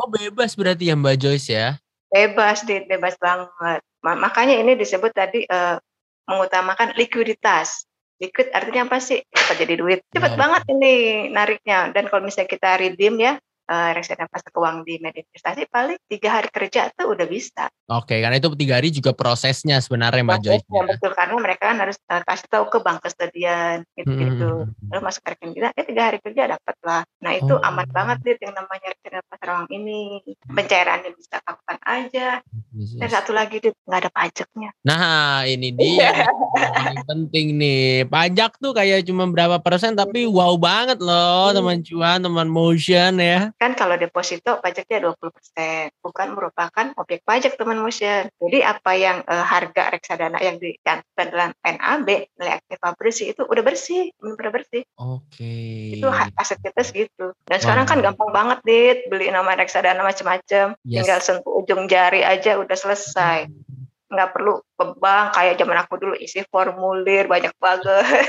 oh 0.00 0.08
bebas 0.08 0.54
berarti 0.54 0.88
ya 0.88 0.94
Mbak 0.94 1.16
Joyce 1.18 1.50
ya? 1.50 1.68
Bebas, 2.12 2.68
dit, 2.68 2.84
bebas 2.84 3.16
banget. 3.16 3.80
Makanya 4.04 4.60
ini 4.60 4.76
disebut 4.76 5.16
tadi 5.16 5.48
uh, 5.48 5.80
mengutamakan 6.28 6.92
likuiditas. 6.94 7.88
Liquid 8.20 8.52
artinya 8.54 8.86
apa 8.86 9.00
sih? 9.00 9.24
Cepat 9.26 9.56
jadi 9.64 9.74
duit. 9.80 10.00
Cepat 10.12 10.36
oh. 10.36 10.38
banget 10.38 10.62
ini 10.70 10.94
nariknya. 11.32 11.90
Dan 11.90 12.06
kalau 12.12 12.22
misalnya 12.22 12.52
kita 12.52 12.78
redeem 12.78 13.16
ya, 13.18 13.40
uh, 13.68 13.90
reksadana 13.94 14.28
pasar 14.30 14.50
keuangan 14.50 14.82
di 14.82 14.98
media 14.98 15.22
investasi 15.22 15.68
paling 15.68 15.98
tiga 16.08 16.28
hari 16.40 16.48
kerja 16.50 16.90
tuh 16.94 17.14
udah 17.14 17.26
bisa. 17.26 17.70
Oke, 17.92 18.18
karena 18.18 18.40
itu 18.40 18.48
tiga 18.56 18.80
hari 18.80 18.88
juga 18.88 19.12
prosesnya 19.12 19.78
sebenarnya 19.78 20.24
Mbak 20.24 20.40
Joy. 20.42 20.58
Ya, 20.58 20.82
betul, 20.88 21.12
karena 21.12 21.34
mereka 21.36 21.62
kan 21.70 21.78
harus 21.78 21.98
uh, 22.08 22.22
kasih 22.24 22.48
tahu 22.48 22.64
ke 22.72 22.78
bank 22.80 22.98
kustodian 23.04 23.84
gitu-gitu. 23.94 24.66
Hmm. 24.66 24.90
Lalu 24.90 25.00
masuk 25.04 25.22
rekening 25.28 25.54
kita, 25.60 25.68
eh 25.76 25.84
tiga 25.86 26.02
hari 26.08 26.18
kerja 26.22 26.42
dapat 26.56 26.76
lah. 26.82 27.02
Nah 27.20 27.32
itu 27.36 27.54
oh. 27.54 27.68
aman 27.68 27.88
banget 27.92 28.18
deh 28.24 28.36
yang 28.40 28.54
namanya 28.56 28.86
reksadana 28.96 29.24
pasar 29.28 29.48
uang 29.52 29.68
ini. 29.70 30.02
Pencairannya 30.48 31.10
bisa 31.12 31.36
kapan 31.44 31.78
aja. 31.84 32.28
Yes, 32.72 32.96
yes. 32.96 33.00
Dan 33.00 33.08
satu 33.12 33.30
lagi 33.36 33.60
deh, 33.60 33.72
nggak 33.84 34.00
ada 34.08 34.10
pajaknya. 34.10 34.70
Nah 34.88 35.44
ini 35.44 35.68
dia 35.74 36.26
yang 36.56 37.04
penting 37.10 37.60
nih. 37.60 38.08
Pajak 38.08 38.56
tuh 38.56 38.72
kayak 38.72 39.04
cuma 39.04 39.28
berapa 39.28 39.60
persen 39.60 39.92
tapi 39.92 40.24
wow 40.24 40.56
banget 40.56 40.98
loh 41.00 41.52
hmm. 41.52 41.56
teman 41.56 41.78
cuan, 41.84 42.18
teman 42.24 42.48
motion 42.48 43.20
ya 43.20 43.52
kan 43.62 43.78
kalau 43.78 43.94
deposito 43.94 44.58
pajaknya 44.58 45.14
20%, 45.14 46.02
bukan 46.02 46.28
merupakan 46.34 46.86
objek 46.98 47.22
pajak 47.22 47.54
teman 47.54 47.78
motion. 47.78 48.26
Jadi 48.42 48.58
apa 48.58 48.90
yang 48.98 49.22
uh, 49.22 49.46
harga 49.46 49.94
reksadana 49.94 50.42
yang 50.42 50.58
dicantumkan 50.58 51.26
dalam 51.30 51.50
NAB 51.62 52.26
nilai 52.34 52.58
aktiva 52.58 52.90
bersih 52.98 53.30
itu 53.30 53.46
udah 53.46 53.62
bersih, 53.62 54.10
benar 54.18 54.50
bersih. 54.50 54.82
Oke. 54.98 55.38
Okay. 55.38 56.02
Itu 56.02 56.10
aset 56.10 56.58
kita 56.58 56.82
segitu. 56.82 57.38
Dan 57.46 57.58
wow. 57.58 57.62
sekarang 57.62 57.86
kan 57.86 57.98
gampang 58.02 58.30
banget 58.34 58.58
dit 58.66 58.98
beli 59.06 59.30
nama 59.30 59.54
reksadana 59.54 60.02
macam-macam, 60.02 60.74
yes. 60.82 61.06
tinggal 61.06 61.18
sentuh 61.22 61.54
ujung 61.62 61.86
jari 61.86 62.26
aja 62.26 62.58
udah 62.58 62.74
selesai. 62.74 63.46
Nggak 64.12 64.28
perlu 64.36 64.60
ke 64.60 64.84
bank 65.00 65.26
kayak 65.32 65.54
zaman 65.56 65.76
aku 65.80 65.94
dulu 65.96 66.14
isi 66.20 66.44
formulir 66.52 67.24
banyak 67.24 67.52
banget. 67.56 68.28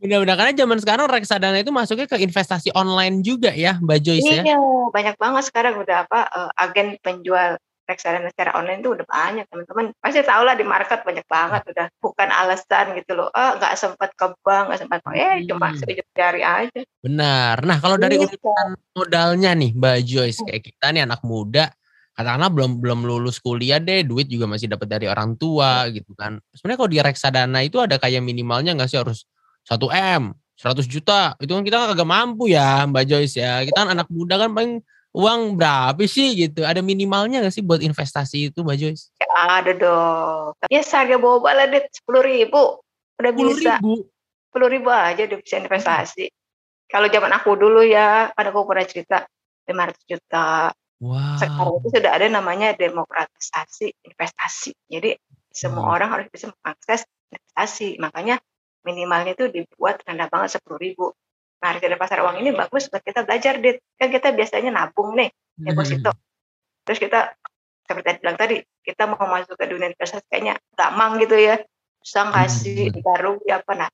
Benar-benar 0.00 0.36
karena 0.36 0.52
zaman 0.56 0.78
sekarang 0.80 1.06
reksadana 1.08 1.58
itu 1.60 1.72
masuknya 1.72 2.08
ke 2.08 2.20
investasi 2.20 2.72
online 2.76 3.20
juga 3.24 3.52
ya, 3.52 3.76
Mbak 3.80 3.98
Joyce 4.00 4.24
iya, 4.28 4.40
ya. 4.40 4.42
Iya, 4.52 4.58
banyak 4.92 5.16
banget 5.20 5.42
sekarang 5.48 5.76
udah 5.80 6.08
apa 6.08 6.20
uh, 6.28 6.50
agen 6.56 6.96
penjual 7.04 7.60
reksadana 7.90 8.30
secara 8.30 8.54
online 8.54 8.86
itu 8.86 8.94
udah 8.94 9.02
banyak 9.02 9.44
teman-teman 9.50 9.90
pasti 9.98 10.22
tahu 10.22 10.42
lah 10.46 10.54
di 10.54 10.62
market 10.62 11.02
banyak 11.02 11.26
banget 11.26 11.62
udah 11.74 11.86
bukan 11.98 12.28
alasan 12.30 12.94
gitu 12.94 13.18
loh 13.18 13.28
oh 13.34 13.50
nggak 13.58 13.74
sempat 13.74 14.14
ke 14.14 14.30
bank 14.46 14.70
nggak 14.70 14.80
sempat 14.86 14.98
eh 15.10 15.42
cuma 15.50 15.74
hmm. 15.74 15.78
sedikit 15.82 16.06
cari 16.14 16.46
aja 16.46 16.80
benar 17.02 17.58
nah 17.66 17.82
kalau 17.82 17.98
dari 17.98 18.22
iya. 18.22 18.30
urutan 18.30 18.68
modalnya 18.94 19.50
nih 19.58 19.70
Mbak 19.74 19.98
Joyce 20.06 20.40
kayak 20.46 20.62
kita 20.70 20.86
nih 20.94 21.02
anak 21.02 21.20
muda 21.26 21.74
katakanlah 22.14 22.50
belum 22.52 22.82
belum 22.82 23.00
lulus 23.06 23.38
kuliah 23.38 23.78
deh 23.78 24.04
duit 24.04 24.26
juga 24.26 24.44
masih 24.50 24.66
dapat 24.66 24.86
dari 24.90 25.06
orang 25.06 25.38
tua 25.38 25.88
gitu 25.88 26.12
kan 26.18 26.42
sebenarnya 26.52 26.78
kalau 26.78 26.90
di 26.90 26.98
reksadana 27.00 27.60
itu 27.64 27.78
ada 27.80 27.96
kayak 27.96 28.20
minimalnya 28.20 28.76
nggak 28.76 28.90
sih 28.90 29.00
harus 29.00 29.24
1 29.68 29.86
M, 29.92 30.32
100 30.56 30.86
juta. 30.88 31.36
Itu 31.40 31.52
kan 31.52 31.64
kita 31.66 31.76
kagak 31.92 32.08
mampu 32.08 32.48
ya 32.48 32.86
Mbak 32.88 33.04
Joyce 33.04 33.36
ya. 33.36 33.60
Kita 33.66 33.84
kan 33.84 33.88
anak 33.92 34.08
muda 34.08 34.40
kan 34.40 34.50
paling 34.54 34.80
uang 35.12 35.58
berapa 35.58 36.00
sih 36.06 36.36
gitu. 36.38 36.64
Ada 36.64 36.80
minimalnya 36.80 37.44
gak 37.44 37.54
sih 37.54 37.64
buat 37.64 37.82
investasi 37.82 38.52
itu 38.52 38.62
Mbak 38.62 38.76
Joyce? 38.78 39.04
Ya, 39.20 39.28
ada 39.60 39.72
dong. 39.74 40.52
Ya 40.70 40.80
harga 40.84 41.16
boba 41.18 41.50
lah 41.52 41.66
deh 41.68 41.82
10 41.82 42.22
ribu. 42.24 42.80
Udah 43.20 43.32
10 43.34 43.40
bisa. 43.54 43.72
ribu? 43.78 43.92
10 44.50 44.74
ribu 44.74 44.88
aja 44.90 45.22
udah 45.30 45.38
bisa 45.38 45.56
investasi. 45.62 46.26
Kalau 46.90 47.06
zaman 47.06 47.30
aku 47.30 47.54
dulu 47.54 47.86
ya, 47.86 48.34
ada 48.34 48.50
aku 48.50 48.66
pernah 48.66 48.82
cerita 48.82 49.22
500 49.70 50.10
juta. 50.10 50.74
Wow. 51.00 51.40
Sekarang 51.40 51.80
itu 51.80 51.88
sudah 51.96 52.12
ada 52.12 52.28
namanya 52.28 52.76
demokratisasi 52.76 54.04
investasi. 54.04 54.76
Jadi 54.84 55.16
semua 55.48 55.88
wow. 55.88 55.96
orang 55.96 56.08
harus 56.12 56.28
bisa 56.28 56.52
mengakses 56.52 57.08
investasi. 57.32 57.96
Makanya 57.96 58.36
minimalnya 58.84 59.32
itu 59.32 59.48
dibuat 59.48 60.04
rendah 60.04 60.28
banget 60.28 60.60
sepuluh 60.60 60.76
ribu. 60.76 61.06
Nah, 61.60 61.76
harga 61.76 61.92
pasar 61.96 62.24
uang 62.24 62.40
ini 62.40 62.56
bagus 62.56 62.88
buat 62.88 63.04
kita 63.04 63.28
belajar, 63.28 63.60
Dit. 63.60 63.84
Kan 64.00 64.08
kita 64.08 64.32
biasanya 64.32 64.72
nabung 64.72 65.12
nih, 65.12 65.28
deposito. 65.60 66.08
Hmm. 66.08 66.20
Terus 66.88 66.98
kita, 67.04 67.36
seperti 67.84 68.24
bilang 68.24 68.40
tadi, 68.40 68.56
kita 68.80 69.04
mau 69.04 69.20
masuk 69.28 69.60
ke 69.60 69.68
dunia 69.68 69.92
investasi 69.92 70.24
kayaknya 70.32 70.56
gampang 70.72 71.20
gitu 71.20 71.36
ya. 71.36 71.60
Susah 72.00 72.32
ngasih, 72.32 72.96
hmm. 72.96 73.04
baru 73.04 73.36
ya 73.44 73.60
apa. 73.60 73.72
Nah, 73.76 73.88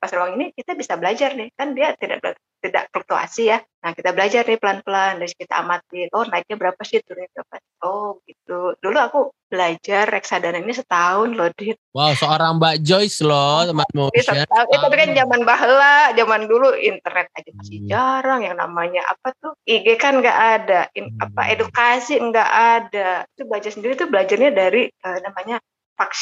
pasar 0.00 0.24
uang 0.24 0.40
ini 0.40 0.56
kita 0.56 0.72
bisa 0.72 0.96
belajar 0.96 1.36
nih. 1.36 1.52
Kan 1.52 1.76
dia 1.76 1.92
tidak 2.00 2.32
tidak 2.62 2.86
fluktuasi 2.94 3.50
ya. 3.50 3.58
Nah 3.82 3.90
kita 3.90 4.14
belajar 4.14 4.46
nih 4.46 4.62
pelan-pelan, 4.62 5.18
dari 5.18 5.34
kita 5.34 5.58
amati, 5.58 6.06
oh 6.14 6.22
naiknya 6.30 6.54
berapa 6.54 6.78
sih, 6.86 7.02
turunnya 7.02 7.26
berapa 7.34 7.58
Oh 7.82 8.22
gitu. 8.22 8.78
Dulu 8.78 8.98
aku 9.02 9.34
belajar 9.50 10.06
reksadana 10.06 10.62
ini 10.62 10.70
setahun 10.70 11.34
loh, 11.34 11.50
Dit. 11.50 11.74
Wow, 11.90 12.14
seorang 12.14 12.62
Mbak 12.62 12.86
Joyce 12.86 13.26
loh, 13.26 13.66
teman 13.66 13.90
motion. 13.90 14.38
Eh, 14.38 14.46
tapi 14.46 14.94
kan 14.94 15.10
zaman 15.10 15.42
bahla, 15.42 16.14
zaman 16.14 16.46
dulu 16.46 16.70
internet 16.78 17.26
aja 17.34 17.50
masih 17.58 17.82
hmm. 17.82 17.88
jarang 17.90 18.40
yang 18.46 18.54
namanya 18.54 19.02
apa 19.10 19.34
tuh 19.42 19.58
IG 19.66 19.98
kan 19.98 20.22
nggak 20.22 20.38
ada, 20.62 20.86
In, 20.94 21.10
hmm. 21.10 21.26
apa 21.26 21.42
edukasi 21.50 22.22
nggak 22.22 22.50
ada. 22.78 23.26
Itu 23.34 23.50
baca 23.50 23.68
sendiri 23.68 23.98
tuh 23.98 24.06
belajarnya 24.06 24.54
dari 24.54 24.86
uh, 25.02 25.18
namanya 25.26 25.58
fact 25.98 26.14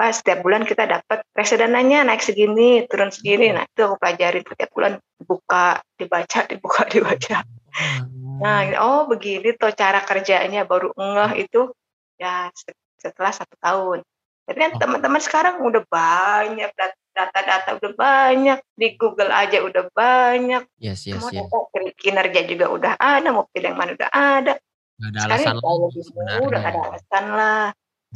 apa 0.00 0.16
setiap 0.16 0.40
bulan 0.40 0.64
kita 0.64 0.88
dapat 0.88 1.20
reksadananya 1.36 2.08
naik 2.08 2.24
segini 2.24 2.88
turun 2.88 3.12
segini. 3.12 3.52
Nah 3.52 3.68
itu 3.68 3.84
aku 3.84 4.00
pelajari 4.00 4.40
setiap 4.40 4.72
bulan 4.72 4.96
buka 5.20 5.84
dibaca 6.00 6.40
dibuka 6.48 6.88
dibaca. 6.88 7.44
Nah 8.40 8.64
oh 8.80 9.04
begini 9.04 9.52
tuh 9.52 9.68
cara 9.76 10.00
kerjanya 10.00 10.64
baru 10.64 10.96
ngeh 10.96 11.44
itu 11.44 11.68
ya 12.16 12.48
setelah 12.96 13.36
satu 13.36 13.52
tahun. 13.60 14.00
Tapi 14.48 14.56
kan 14.56 14.72
oh. 14.72 14.80
teman-teman 14.80 15.20
sekarang 15.20 15.60
udah 15.60 15.84
banyak 15.84 16.72
data-data 17.12 17.76
udah 17.76 17.92
banyak 17.92 18.58
di 18.72 18.96
Google 18.96 19.28
aja 19.28 19.60
udah 19.60 19.92
banyak. 19.92 20.64
Yes, 20.80 21.04
yes, 21.04 21.20
yes. 21.28 21.44
data 21.52 21.68
kinerja 22.00 22.48
juga 22.48 22.72
udah 22.72 22.92
ada 22.96 23.28
mau 23.28 23.44
pilih 23.52 23.76
yang 23.76 23.78
mana 23.78 23.92
udah 23.92 24.08
ada. 24.08 24.56
Gak 24.96 25.10
ada 25.12 25.20
alasan 25.28 25.56
sekarang 25.60 26.40
udah 26.48 26.62
ada 26.64 26.80
alasan 26.88 27.24
lah. 27.36 27.66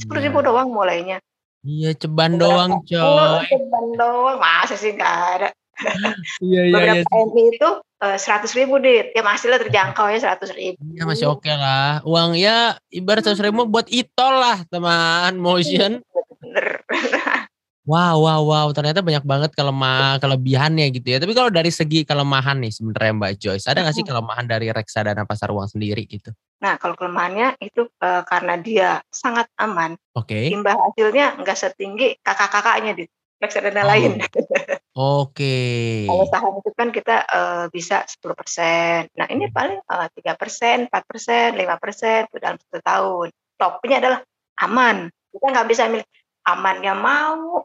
Sepuluh 0.01 0.25
ribu 0.25 0.41
iya. 0.41 0.47
doang 0.49 0.73
mulainya 0.73 1.21
Iya 1.65 1.91
ceban 1.97 2.37
doang 2.37 2.85
coy. 2.85 3.49
Ceban 3.49 3.87
doang 3.97 4.37
masa 4.37 4.77
sih 4.77 4.93
nggak 4.93 5.17
ada. 5.41 5.49
iya 6.47 6.63
iya. 6.69 6.77
Beberapa 6.77 7.09
iya. 7.09 7.25
MI 7.33 7.45
itu 7.57 7.71
eh, 8.05 8.17
seratus 8.21 8.53
uh, 8.53 8.57
ribu 8.61 8.75
dit, 8.85 9.11
ya 9.17 9.25
masih 9.25 9.49
lah 9.49 9.59
terjangkau 9.59 10.07
ya 10.13 10.19
seratus 10.21 10.53
ribu. 10.53 10.77
Iya 10.93 11.03
masih 11.09 11.27
oke 11.33 11.41
okay 11.41 11.57
lah. 11.57 12.05
Uang 12.05 12.37
ya 12.37 12.77
ibarat 12.93 13.25
seratus 13.25 13.43
ribu 13.43 13.65
buat 13.65 13.89
itol 13.89 14.35
lah 14.39 14.61
teman 14.69 15.41
motion. 15.41 16.05
Bener. 16.45 16.85
Wow, 17.85 18.25
wow, 18.25 18.41
wow. 18.49 18.67
Ternyata 18.73 19.05
banyak 19.05 19.25
banget 19.29 19.51
kelemah 19.53 20.17
kelebihannya 20.17 20.89
gitu 20.97 21.05
ya. 21.05 21.21
Tapi 21.21 21.37
kalau 21.37 21.53
dari 21.53 21.69
segi 21.69 22.09
kelemahan 22.09 22.57
nih 22.65 22.73
sebenarnya 22.73 23.13
Mbak 23.13 23.33
Joyce, 23.37 23.69
ada 23.69 23.85
nggak 23.85 23.97
sih 24.01 24.07
kelemahan 24.09 24.49
dari 24.49 24.73
reksadana 24.73 25.29
pasar 25.29 25.53
uang 25.53 25.69
sendiri 25.69 26.09
gitu? 26.09 26.33
Nah, 26.65 26.81
kalau 26.81 26.97
kelemahannya 26.97 27.61
itu 27.61 27.85
uh, 28.01 28.25
karena 28.25 28.57
dia 28.57 29.05
sangat 29.13 29.53
aman. 29.61 30.01
Oke. 30.17 30.49
Okay. 30.49 30.57
Imbal 30.57 30.81
hasilnya 30.81 31.37
nggak 31.37 31.59
setinggi 31.61 32.25
kakak-kakaknya 32.25 32.97
di 32.97 33.05
reksadana 33.37 33.85
oh. 33.85 33.89
lain. 33.93 34.13
Oke. 34.17 34.49
Okay. 34.97 35.85
Kalau 36.09 36.25
saham 36.33 36.55
itu 36.65 36.71
kan 36.73 36.89
kita 36.89 37.17
uh, 37.29 37.65
bisa 37.69 38.09
10%. 38.09 39.13
Nah, 39.13 39.29
ini 39.29 39.53
paling 39.53 39.85
tiga 40.17 40.33
persen, 40.41 40.89
empat 40.89 41.05
persen, 41.05 41.53
lima 41.53 41.77
persen 41.77 42.25
dalam 42.33 42.57
satu 42.57 42.81
tahun. 42.81 43.29
Topnya 43.61 44.01
adalah 44.01 44.21
aman. 44.65 45.13
Kita 45.29 45.47
nggak 45.53 45.69
bisa 45.69 45.85
milih 45.93 46.09
amannya 46.49 46.95
mau 46.97 47.61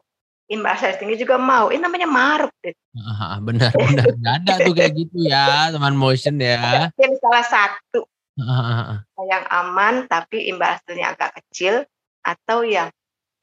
imbal 0.50 0.74
hasil 0.74 0.98
tinggi 0.98 1.22
juga 1.22 1.38
mau. 1.38 1.70
Ini 1.70 1.80
namanya 1.80 2.10
maruk 2.10 2.52
deh. 2.60 2.74
Ah, 2.98 3.38
benar 3.38 3.70
benar 3.70 4.04
nggak 4.18 4.34
ada 4.44 4.54
tuh 4.66 4.74
kayak 4.74 4.92
gitu 4.98 5.16
ya 5.22 5.70
teman 5.70 5.94
motion 5.94 6.36
ya. 6.42 6.90
Yang 6.98 7.22
salah 7.22 7.46
satu 7.46 8.00
yang 9.20 9.44
aman 9.52 10.10
tapi 10.10 10.50
imbal 10.50 10.74
hasilnya 10.74 11.14
agak 11.14 11.38
kecil 11.38 11.86
atau 12.26 12.66
yang 12.66 12.90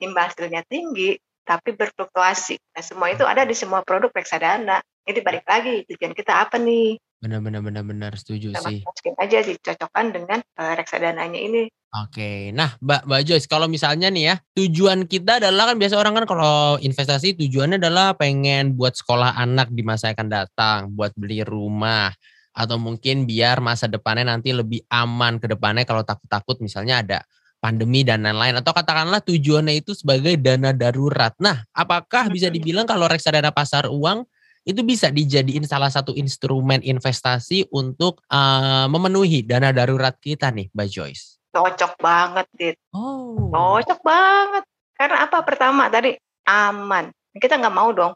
imbal 0.04 0.28
hasilnya 0.28 0.68
tinggi 0.68 1.16
tapi 1.48 1.72
berfluktuasi. 1.72 2.60
Nah 2.76 2.84
semua 2.84 3.08
itu 3.08 3.24
ada 3.24 3.48
di 3.48 3.56
semua 3.56 3.80
produk 3.88 4.12
reksadana. 4.12 4.84
Jadi 5.08 5.20
balik 5.24 5.48
lagi 5.48 5.88
tujuan 5.88 6.12
kita 6.12 6.44
apa 6.44 6.60
nih? 6.60 7.00
Benar-benar 7.18 7.66
benar-benar 7.66 8.14
setuju 8.14 8.54
kita 8.54 8.62
sih. 8.70 8.86
Masukin 8.86 9.16
aja 9.18 9.38
dicocokkan 9.42 10.06
dengan 10.14 10.40
uh, 10.62 10.74
reksadananya 10.78 11.40
ini. 11.42 11.66
Oke, 11.98 12.52
nah 12.52 12.76
Mbak 12.84 13.10
Mbak 13.10 13.22
Joyce, 13.26 13.48
kalau 13.50 13.66
misalnya 13.66 14.12
nih 14.12 14.24
ya 14.30 14.36
tujuan 14.54 15.08
kita 15.08 15.40
adalah 15.42 15.72
kan 15.72 15.80
biasa 15.80 15.96
orang 15.98 16.14
kan 16.22 16.26
kalau 16.30 16.78
investasi 16.78 17.34
tujuannya 17.40 17.82
adalah 17.82 18.14
pengen 18.14 18.78
buat 18.78 18.94
sekolah 18.94 19.34
anak 19.40 19.74
di 19.74 19.82
masa 19.82 20.14
akan 20.14 20.28
datang, 20.30 20.94
buat 20.94 21.16
beli 21.18 21.42
rumah, 21.48 22.12
atau 22.54 22.78
mungkin 22.78 23.26
biar 23.26 23.64
masa 23.64 23.90
depannya 23.90 24.30
nanti 24.30 24.54
lebih 24.54 24.86
aman 24.92 25.42
ke 25.42 25.48
depannya 25.50 25.88
kalau 25.88 26.04
takut-takut 26.04 26.58
misalnya 26.62 27.02
ada 27.02 27.20
pandemi 27.58 28.06
dan 28.06 28.26
lain-lain 28.26 28.62
atau 28.62 28.74
katakanlah 28.74 29.22
tujuannya 29.26 29.82
itu 29.82 29.98
sebagai 29.98 30.38
dana 30.38 30.74
darurat. 30.74 31.34
Nah, 31.42 31.66
apakah 31.74 32.30
bisa 32.30 32.50
dibilang 32.54 32.86
kalau 32.86 33.10
reksadana 33.10 33.50
pasar 33.50 33.90
uang 33.90 34.28
itu 34.68 34.84
bisa 34.84 35.08
dijadiin 35.08 35.64
salah 35.64 35.88
satu 35.88 36.12
instrumen 36.12 36.84
investasi 36.84 37.72
untuk 37.72 38.20
uh, 38.28 38.92
memenuhi 38.92 39.48
dana 39.48 39.72
darurat 39.72 40.12
kita 40.20 40.52
nih, 40.52 40.68
Mbak 40.76 40.88
Joyce? 40.92 41.40
Cocok 41.56 41.96
banget, 42.04 42.46
Dit. 42.52 42.76
Oh. 42.92 43.48
Cocok 43.48 44.04
banget. 44.04 44.68
Karena 44.92 45.24
apa? 45.24 45.40
Pertama 45.48 45.88
tadi 45.88 46.20
aman. 46.44 47.08
Kita 47.32 47.56
nggak 47.56 47.76
mau 47.76 47.96
dong. 47.96 48.12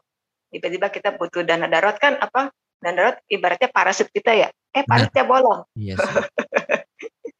Tiba-tiba 0.52 0.92
kita 0.92 1.16
butuh 1.16 1.40
dana 1.40 1.64
darurat 1.64 1.96
kan 1.96 2.20
apa? 2.20 2.52
Dana 2.76 2.92
darurat 2.92 3.16
ibaratnya 3.32 3.72
parasit 3.72 4.12
kita 4.12 4.36
ya. 4.36 4.52
Eh 4.76 4.84
parasitnya 4.84 5.24
bolong. 5.24 5.64
Iya 5.72 5.96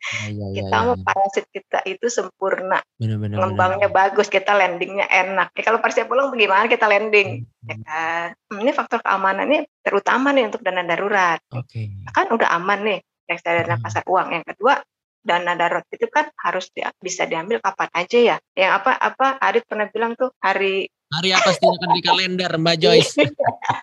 Ya, 0.03 0.35
ya, 0.35 0.47
kita 0.59 0.75
ya, 0.75 0.83
mau 0.83 0.95
ya. 0.99 1.03
parasit 1.07 1.47
kita 1.55 1.79
itu 1.87 2.07
sempurna, 2.11 2.83
bener, 2.99 3.23
bener, 3.23 3.39
ngembangnya 3.39 3.87
bener. 3.87 3.99
bagus, 4.03 4.27
kita 4.27 4.51
landingnya 4.51 5.07
enak. 5.07 5.55
Ya, 5.55 5.63
kalau 5.63 5.79
parasit 5.79 6.11
bolong 6.11 6.35
bagaimana 6.35 6.67
kita 6.67 6.91
landing? 6.91 7.47
Hmm. 7.47 7.69
Ya 7.71 7.77
kan? 7.87 8.29
Hmm, 8.51 8.59
ini 8.67 8.71
faktor 8.75 8.99
keamanan 8.99 9.47
ini 9.47 9.63
terutama 9.79 10.35
nih 10.35 10.51
untuk 10.51 10.67
dana 10.67 10.83
darurat. 10.83 11.39
Okay. 11.55 11.95
Kan 12.11 12.35
udah 12.35 12.51
aman 12.51 12.83
nih 12.83 12.99
reksadana 13.31 13.79
hmm. 13.79 13.85
pasar 13.87 14.03
uang. 14.11 14.29
Yang 14.35 14.45
kedua 14.51 14.83
dana 15.23 15.55
darurat 15.55 15.87
itu 15.95 16.07
kan 16.11 16.27
harus 16.35 16.67
di, 16.75 16.83
bisa 16.99 17.23
diambil 17.31 17.63
kapan 17.63 17.91
aja 17.95 18.19
ya. 18.19 18.37
Yang 18.59 18.73
apa 18.83 18.91
apa 18.99 19.27
Adit 19.39 19.65
pernah 19.71 19.87
bilang 19.87 20.19
tuh 20.19 20.35
hari 20.43 20.91
hari 21.15 21.31
apa 21.31 21.51
sih 21.55 21.63
kan 21.63 21.91
di 21.95 22.03
kalender 22.03 22.51
Mbak 22.59 22.77
Joyce. 22.83 23.15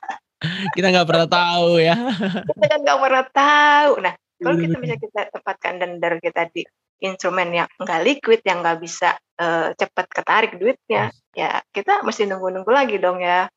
kita 0.75 0.87
nggak 0.91 1.07
pernah 1.07 1.27
tahu 1.31 1.79
ya. 1.79 1.95
kita 2.43 2.65
kan 2.67 2.79
nggak 2.83 2.99
pernah 2.99 3.25
tahu. 3.31 3.91
Nah 4.03 4.13
kalau 4.39 4.57
kita 4.57 4.77
bisa 4.79 4.95
kita 4.95 5.21
tempatkan 5.35 5.73
dendar 5.77 6.13
kita 6.23 6.47
di 6.49 6.63
instrumen 6.99 7.51
yang 7.55 7.67
enggak 7.79 8.01
liquid, 8.03 8.41
yang 8.43 8.59
enggak 8.63 8.79
bisa 8.79 9.09
uh, 9.39 9.71
cepat 9.75 10.05
ketarik 10.11 10.51
duitnya, 10.59 11.11
ya 11.31 11.63
kita 11.71 12.03
mesti 12.03 12.27
nunggu-nunggu 12.27 12.71
lagi 12.71 12.99
dong 12.99 13.23
ya. 13.23 13.47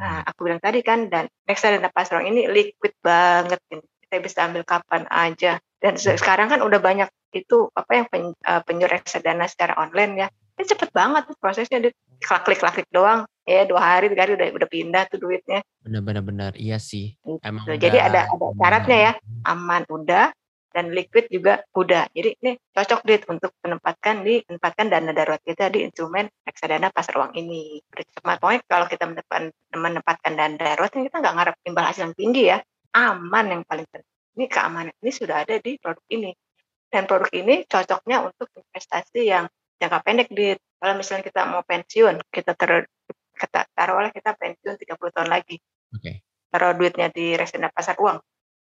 Nah, 0.00 0.24
aku 0.24 0.48
bilang 0.48 0.60
tadi 0.60 0.80
kan, 0.80 1.12
dan 1.12 1.28
reksadana 1.44 1.92
pasar 1.92 2.24
ini 2.24 2.48
liquid 2.48 2.96
banget, 3.04 3.60
kita 4.08 4.16
bisa 4.20 4.48
ambil 4.48 4.64
kapan 4.64 5.04
aja. 5.12 5.60
Dan 5.80 5.96
sekarang 5.96 6.52
kan 6.52 6.60
udah 6.60 6.80
banyak 6.80 7.08
itu 7.32 7.68
apa 7.72 7.92
yang 7.96 8.06
pen, 8.08 8.32
uh, 8.32 8.60
penyuh 8.64 8.88
reksadana 8.88 9.48
secara 9.48 9.76
online 9.80 10.12
ya, 10.24 10.26
ini 10.56 10.64
cepet 10.68 10.92
banget 10.92 11.24
prosesnya, 11.40 11.80
di 11.80 11.88
klik 12.20 12.44
klik 12.44 12.60
klik 12.60 12.88
doang, 12.92 13.24
ya 13.50 13.62
dua 13.66 13.82
hari 13.82 14.06
tiga 14.14 14.22
hari 14.22 14.38
udah 14.38 14.46
udah 14.54 14.68
pindah 14.70 15.02
tuh 15.10 15.18
duitnya. 15.18 15.66
Benar-benar 15.82 16.22
benar, 16.22 16.52
iya 16.54 16.78
sih. 16.78 17.18
Gitu. 17.26 17.42
Emang 17.42 17.66
Jadi 17.66 17.98
ada 17.98 18.30
ada 18.30 18.38
syaratnya 18.54 18.98
ya, 18.98 19.12
aman 19.50 19.82
udah, 19.90 20.30
dan 20.70 20.94
liquid 20.94 21.26
juga 21.28 21.66
udah. 21.74 22.06
Jadi 22.14 22.30
ini 22.42 22.52
cocok 22.70 23.00
dit 23.02 23.22
untuk 23.26 23.50
menempatkan 23.66 24.22
di 24.22 24.38
menempatkan 24.46 24.86
dana 24.86 25.10
darurat 25.10 25.42
kita 25.42 25.66
di 25.68 25.82
instrumen 25.82 26.30
reksadana 26.46 26.94
pasar 26.94 27.18
uang 27.18 27.34
ini. 27.34 27.82
Cuma 28.22 28.38
pokoknya 28.38 28.62
kalau 28.70 28.86
kita 28.86 29.04
menempatkan, 29.10 29.44
menempatkan 29.74 30.32
dana 30.38 30.54
darurat 30.54 30.90
kita 30.94 31.16
nggak 31.18 31.34
ngarep 31.34 31.56
imbal 31.66 31.84
hasil 31.84 32.02
yang 32.06 32.16
tinggi 32.16 32.42
ya, 32.54 32.58
aman 32.94 33.46
yang 33.50 33.62
paling 33.66 33.86
penting. 33.90 34.08
Ini 34.38 34.46
keamanan 34.46 34.94
ini 35.02 35.10
sudah 35.10 35.42
ada 35.42 35.58
di 35.58 35.74
produk 35.82 36.06
ini. 36.14 36.30
Dan 36.90 37.06
produk 37.06 37.30
ini 37.34 37.66
cocoknya 37.66 38.16
untuk 38.26 38.50
investasi 38.54 39.20
yang 39.26 39.46
jangka 39.78 39.98
pendek 40.02 40.28
di 40.30 40.54
kalau 40.80 40.96
misalnya 40.96 41.28
kita 41.28 41.44
mau 41.44 41.60
pensiun, 41.60 42.24
kita 42.32 42.56
ter 42.56 42.88
kita 43.40 43.64
taruhlah 43.72 44.12
kita 44.12 44.36
pensiun 44.36 44.76
30 44.76 45.16
tahun 45.16 45.28
lagi. 45.32 45.56
Oke. 45.96 46.00
Okay. 46.00 46.14
Taruh 46.50 46.76
duitnya 46.76 47.08
di 47.08 47.38
reksadana 47.38 47.72
pasar 47.72 47.96
uang 47.96 48.20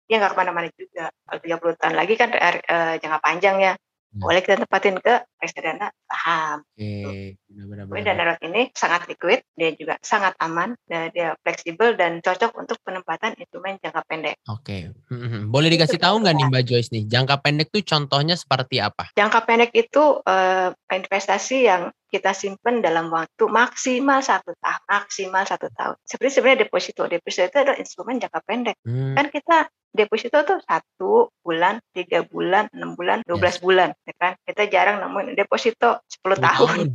ya 0.07 0.23
nggak 0.23 0.33
ke 0.35 0.39
mana-mana 0.39 0.69
juga. 0.75 1.11
Kalau 1.11 1.41
30 1.43 1.81
tahun 1.83 1.95
lagi 1.99 2.15
kan 2.15 2.31
uh, 2.35 2.95
jangka 2.99 3.19
panjang 3.23 3.57
ya. 3.62 3.73
Hmm. 4.14 4.23
Boleh 4.23 4.40
kita 4.40 4.62
tempatin 4.62 4.97
ke 5.03 5.14
reksadana 5.37 5.92
saham. 6.09 6.64
Oke, 6.64 6.88
okay. 7.05 7.25
benar-benar. 7.51 8.03
Dana 8.07 8.16
darurat 8.16 8.40
ini 8.47 8.62
sangat 8.73 9.01
liquid, 9.11 9.40
dia 9.59 9.71
juga 9.77 9.95
sangat 10.01 10.33
aman, 10.40 10.73
dan 10.88 11.12
dia 11.12 11.37
fleksibel 11.42 11.99
dan 11.99 12.25
cocok 12.25 12.53
untuk 12.57 12.79
penempatan 12.83 13.37
instrumen 13.37 13.77
jangka 13.83 14.03
pendek. 14.09 14.37
Oke, 14.49 14.90
okay. 14.90 15.12
Hmm, 15.12 15.53
boleh 15.53 15.69
dikasih 15.69 16.01
tahu 16.01 16.23
nggak 16.23 16.35
nih 16.35 16.47
Mbak 16.49 16.64
Joyce 16.64 16.90
nih, 16.95 17.05
jangka 17.07 17.37
pendek 17.45 17.69
tuh 17.69 17.83
contohnya 17.85 18.35
seperti 18.38 18.81
apa? 18.81 19.12
Jangka 19.19 19.40
pendek 19.45 19.71
itu 19.77 20.23
uh, 20.23 20.71
investasi 20.88 21.69
yang 21.69 21.92
kita 22.07 22.33
simpan 22.33 22.81
dalam 22.81 23.11
waktu 23.11 23.45
maksimal 23.51 24.23
satu 24.23 24.55
tahun, 24.62 24.83
maksimal 24.88 25.45
satu 25.45 25.69
tahun. 25.75 25.97
Seperti 26.07 26.38
sebenarnya 26.38 26.64
deposito, 26.64 27.03
deposito 27.11 27.45
itu 27.51 27.59
adalah 27.61 27.77
instrumen 27.77 28.23
jangka 28.23 28.40
pendek. 28.47 28.77
Hmm. 28.87 29.12
Kan 29.19 29.27
kita 29.29 29.69
deposito 29.96 30.37
tuh 30.44 30.61
satu 30.62 31.32
bulan, 31.40 31.80
tiga 31.96 32.22
bulan, 32.28 32.68
enam 32.76 32.92
bulan, 32.94 33.24
dua 33.24 33.40
belas 33.40 33.56
yes. 33.59 33.62
bulan, 33.64 33.88
ya 34.04 34.14
kan? 34.20 34.32
Kita 34.44 34.68
jarang 34.68 35.00
nemuin 35.00 35.32
deposito 35.32 36.04
sepuluh 36.06 36.37
tahun. 36.37 36.92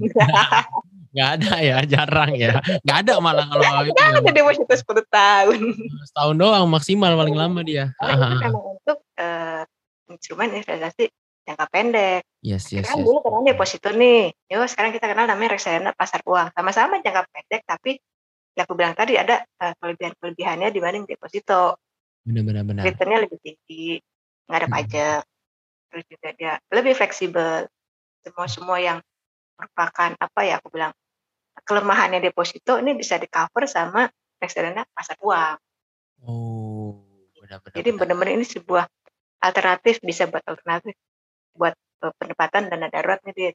Gak 1.17 1.29
ada 1.43 1.53
ya, 1.59 1.77
jarang 1.83 2.31
ya. 2.39 2.63
Gak 2.87 2.97
ada 3.03 3.19
malah 3.19 3.43
kalau 3.49 3.83
itu. 3.83 3.97
Gak 3.99 4.23
ada 4.23 4.31
deposito 4.31 4.73
sepuluh 4.77 5.03
tahun. 5.11 5.75
Setahun 6.07 6.35
doang 6.39 6.71
maksimal 6.71 7.11
paling 7.19 7.35
lama 7.35 7.59
dia. 7.67 7.91
Oh, 7.99 8.07
itu 8.07 8.31
memang 8.39 8.65
untuk 8.79 8.97
uh, 9.19 9.67
instrumen 10.07 10.55
investasi 10.55 11.11
jangka 11.43 11.65
pendek. 11.67 12.21
Yes, 12.39 12.71
yes, 12.71 12.87
kan 12.87 13.01
yes. 13.01 13.05
dulu 13.05 13.19
kenal 13.19 13.43
deposito 13.43 13.91
nih. 13.91 14.31
Yo, 14.47 14.63
sekarang 14.69 14.95
kita 14.95 15.11
kenal 15.11 15.27
namanya 15.27 15.59
reksadana 15.59 15.91
pasar 15.91 16.23
uang. 16.23 16.53
Sama-sama 16.55 17.03
jangka 17.03 17.27
pendek, 17.27 17.61
tapi 17.67 17.99
yang 18.55 18.63
aku 18.67 18.75
bilang 18.75 18.95
tadi 18.95 19.15
ada 19.15 19.43
uh, 19.63 19.73
kelebihan-kelebihannya 19.79 20.69
dibanding 20.71 21.03
deposito. 21.07 21.79
Benar-benar. 22.21 22.63
benar. 22.65 22.84
Returnnya 22.86 23.19
lebih 23.25 23.39
tinggi, 23.41 23.97
nggak 24.45 24.60
ada 24.60 24.67
hmm. 24.67 24.75
pajak, 24.77 25.21
terus 25.89 26.05
juga 26.07 26.27
dia 26.38 26.53
lebih 26.69 26.93
fleksibel. 26.93 27.65
Semua 28.21 28.47
semua 28.47 28.77
yang 28.77 28.97
merupakan 29.57 30.13
apa 30.17 30.39
ya 30.45 30.57
aku 30.62 30.69
bilang 30.73 30.93
kelemahannya 31.65 32.21
deposito 32.21 32.77
ini 32.81 32.97
bisa 32.97 33.17
di 33.21 33.27
cover 33.29 33.65
sama 33.65 34.10
reksadana 34.41 34.86
pasar 34.93 35.17
uang. 35.21 35.57
Oh, 36.25 37.01
benar-benar. 37.38 37.75
Jadi 37.77 37.89
benar-benar 37.93 38.34
ini 38.38 38.45
sebuah 38.45 38.86
alternatif 39.41 40.01
bisa 40.05 40.29
buat 40.29 40.45
alternatif 40.45 40.93
buat 41.57 41.73
uh, 42.05 42.13
penempatan 42.17 42.69
dana 42.69 42.88
darurat 42.88 43.19
nih 43.25 43.34
dia. 43.34 43.51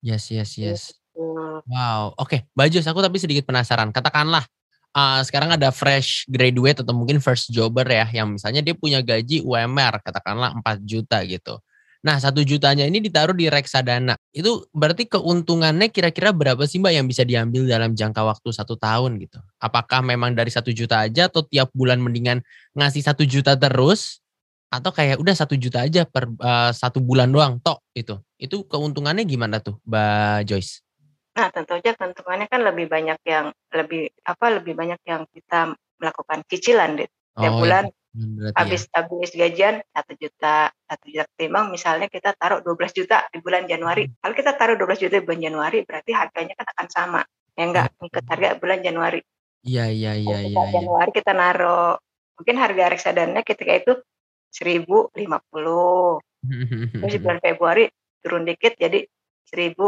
Yes, 0.00 0.32
yes, 0.32 0.56
yes. 0.56 0.82
Gitu. 0.90 1.60
Wow, 1.68 2.16
oke, 2.16 2.24
okay. 2.24 2.40
Bajus, 2.56 2.88
aku 2.88 3.04
tapi 3.04 3.20
sedikit 3.20 3.44
penasaran. 3.44 3.92
Katakanlah 3.92 4.46
uh, 4.94 5.20
sekarang 5.22 5.54
ada 5.54 5.70
fresh 5.70 6.26
graduate 6.26 6.82
atau 6.82 6.94
mungkin 6.94 7.22
first 7.22 7.50
jobber 7.50 7.86
ya 7.86 8.06
yang 8.10 8.34
misalnya 8.34 8.62
dia 8.64 8.74
punya 8.74 9.00
gaji 9.02 9.42
UMR 9.42 10.02
katakanlah 10.02 10.54
4 10.62 10.82
juta 10.86 11.22
gitu. 11.26 11.58
Nah 12.00 12.16
satu 12.16 12.40
jutanya 12.40 12.88
ini 12.88 12.96
ditaruh 13.04 13.36
di 13.36 13.52
reksadana. 13.52 14.16
Itu 14.32 14.64
berarti 14.72 15.04
keuntungannya 15.04 15.92
kira-kira 15.92 16.32
berapa 16.32 16.64
sih 16.64 16.80
mbak 16.80 16.96
yang 16.96 17.04
bisa 17.04 17.28
diambil 17.28 17.68
dalam 17.68 17.92
jangka 17.92 18.24
waktu 18.24 18.48
satu 18.56 18.80
tahun 18.80 19.20
gitu? 19.20 19.36
Apakah 19.60 20.00
memang 20.00 20.32
dari 20.32 20.48
satu 20.48 20.72
juta 20.72 21.04
aja 21.04 21.28
atau 21.28 21.44
tiap 21.44 21.68
bulan 21.76 22.00
mendingan 22.00 22.40
ngasih 22.72 23.04
satu 23.04 23.28
juta 23.28 23.52
terus? 23.52 24.24
Atau 24.72 24.94
kayak 24.94 25.20
udah 25.20 25.34
satu 25.34 25.58
juta 25.58 25.84
aja 25.84 26.06
per 26.08 26.30
uh, 26.40 26.70
satu 26.72 27.04
bulan 27.04 27.28
doang 27.28 27.60
tok 27.60 27.84
itu? 27.92 28.16
Itu 28.40 28.64
keuntungannya 28.64 29.28
gimana 29.28 29.60
tuh 29.60 29.76
mbak 29.84 30.48
Joyce? 30.48 30.80
Nah, 31.30 31.46
tentu 31.54 31.78
aja 31.78 31.94
keuntungannya 31.94 32.50
kan 32.50 32.60
lebih 32.66 32.90
banyak 32.90 33.18
yang 33.22 33.54
lebih 33.70 34.10
apa 34.26 34.46
lebih 34.50 34.74
banyak 34.74 35.00
yang 35.06 35.22
kita 35.30 35.78
melakukan 36.02 36.42
cicilan 36.50 36.98
deh. 36.98 37.08
Tiap 37.38 37.54
oh, 37.54 37.58
bulan 37.62 37.84
habis 38.58 38.90
ya. 38.90 39.06
habis 39.06 39.30
gajian 39.30 39.78
satu 39.94 40.12
juta 40.18 40.74
satu 40.74 41.04
juta 41.06 41.24
ketimbang 41.30 41.70
misalnya 41.70 42.10
kita 42.10 42.34
taruh 42.34 42.58
12 42.58 42.98
juta 42.98 43.30
di 43.30 43.38
bulan 43.38 43.70
Januari. 43.70 44.10
Hmm. 44.10 44.18
Kalau 44.18 44.34
kita 44.34 44.52
taruh 44.58 44.74
12 44.74 45.02
juta 45.06 45.14
di 45.22 45.24
bulan 45.24 45.42
Januari 45.46 45.78
berarti 45.86 46.10
harganya 46.10 46.54
kan 46.58 46.66
akan 46.74 46.86
sama. 46.90 47.20
Ya 47.54 47.64
enggak 47.70 47.86
ngikut 48.02 48.24
harga 48.26 48.48
bulan 48.58 48.78
Januari. 48.82 49.20
Iya 49.62 49.86
iya 49.92 50.12
iya 50.18 50.38
iya. 50.42 50.58
Ya. 50.58 50.82
Januari 50.82 51.10
kita 51.14 51.30
naruh 51.30 51.94
mungkin 52.34 52.56
harga 52.58 52.84
reksadana 52.90 53.46
ketika 53.46 53.72
itu 53.78 53.92
1050. 54.50 55.14
Terus 57.06 57.16
bulan 57.22 57.38
Februari 57.38 57.84
turun 58.20 58.42
dikit 58.42 58.74
jadi 58.74 59.06
1000 59.54 59.78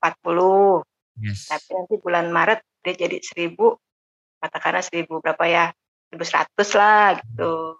40. 0.00 0.82
Yes. 1.20 1.52
Tapi 1.52 1.68
nanti 1.76 1.94
bulan 2.00 2.32
Maret 2.32 2.64
dia 2.80 2.96
jadi 2.96 3.20
seribu 3.20 3.76
katakanlah 4.40 4.80
seribu 4.80 5.20
berapa 5.20 5.44
ya 5.44 5.64
seribu 6.08 6.24
seratus 6.24 6.70
lah 6.74 7.20
gitu. 7.20 7.76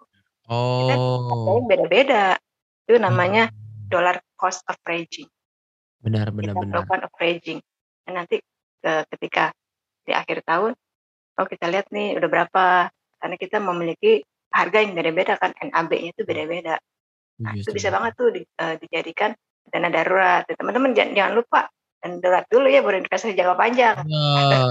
Oh. 0.50 1.64
beda-beda. 1.64 2.36
Itu 2.84 3.00
namanya 3.00 3.48
hmm. 3.48 3.88
dollar 3.88 4.20
cost 4.36 4.62
averaging 4.68 5.28
benar 6.00 6.32
benar 6.32 6.56
kita 6.56 6.60
benar. 6.64 6.72
melakukan 6.72 7.00
averaging 7.12 7.58
dan 8.08 8.12
nanti 8.24 8.36
ketika 8.80 9.52
di 10.08 10.16
akhir 10.16 10.40
tahun 10.48 10.72
oh 11.40 11.46
kita 11.48 11.66
lihat 11.72 11.88
nih 11.88 12.20
udah 12.20 12.28
berapa. 12.28 12.66
Karena 13.20 13.36
kita 13.36 13.60
memiliki 13.60 14.24
harga 14.48 14.80
yang 14.80 14.96
beda-beda 14.96 15.36
kan 15.36 15.52
NAB-nya 15.52 16.16
itu 16.16 16.24
beda-beda. 16.24 16.80
Nah 17.44 17.52
itu 17.52 17.68
bisa 17.68 17.92
banget 17.92 18.12
tuh 18.16 18.32
di, 18.32 18.40
uh, 18.40 18.80
dijadikan 18.80 19.36
dana 19.68 19.92
darurat. 19.92 20.48
Teman-teman 20.48 20.96
jangan, 20.96 21.12
jangan 21.12 21.32
lupa 21.36 21.68
darurat 22.00 22.44
dulu 22.48 22.66
ya 22.66 22.80
baru 22.80 23.04
investasi 23.04 23.36
jangka 23.36 23.56
panjang. 23.56 23.96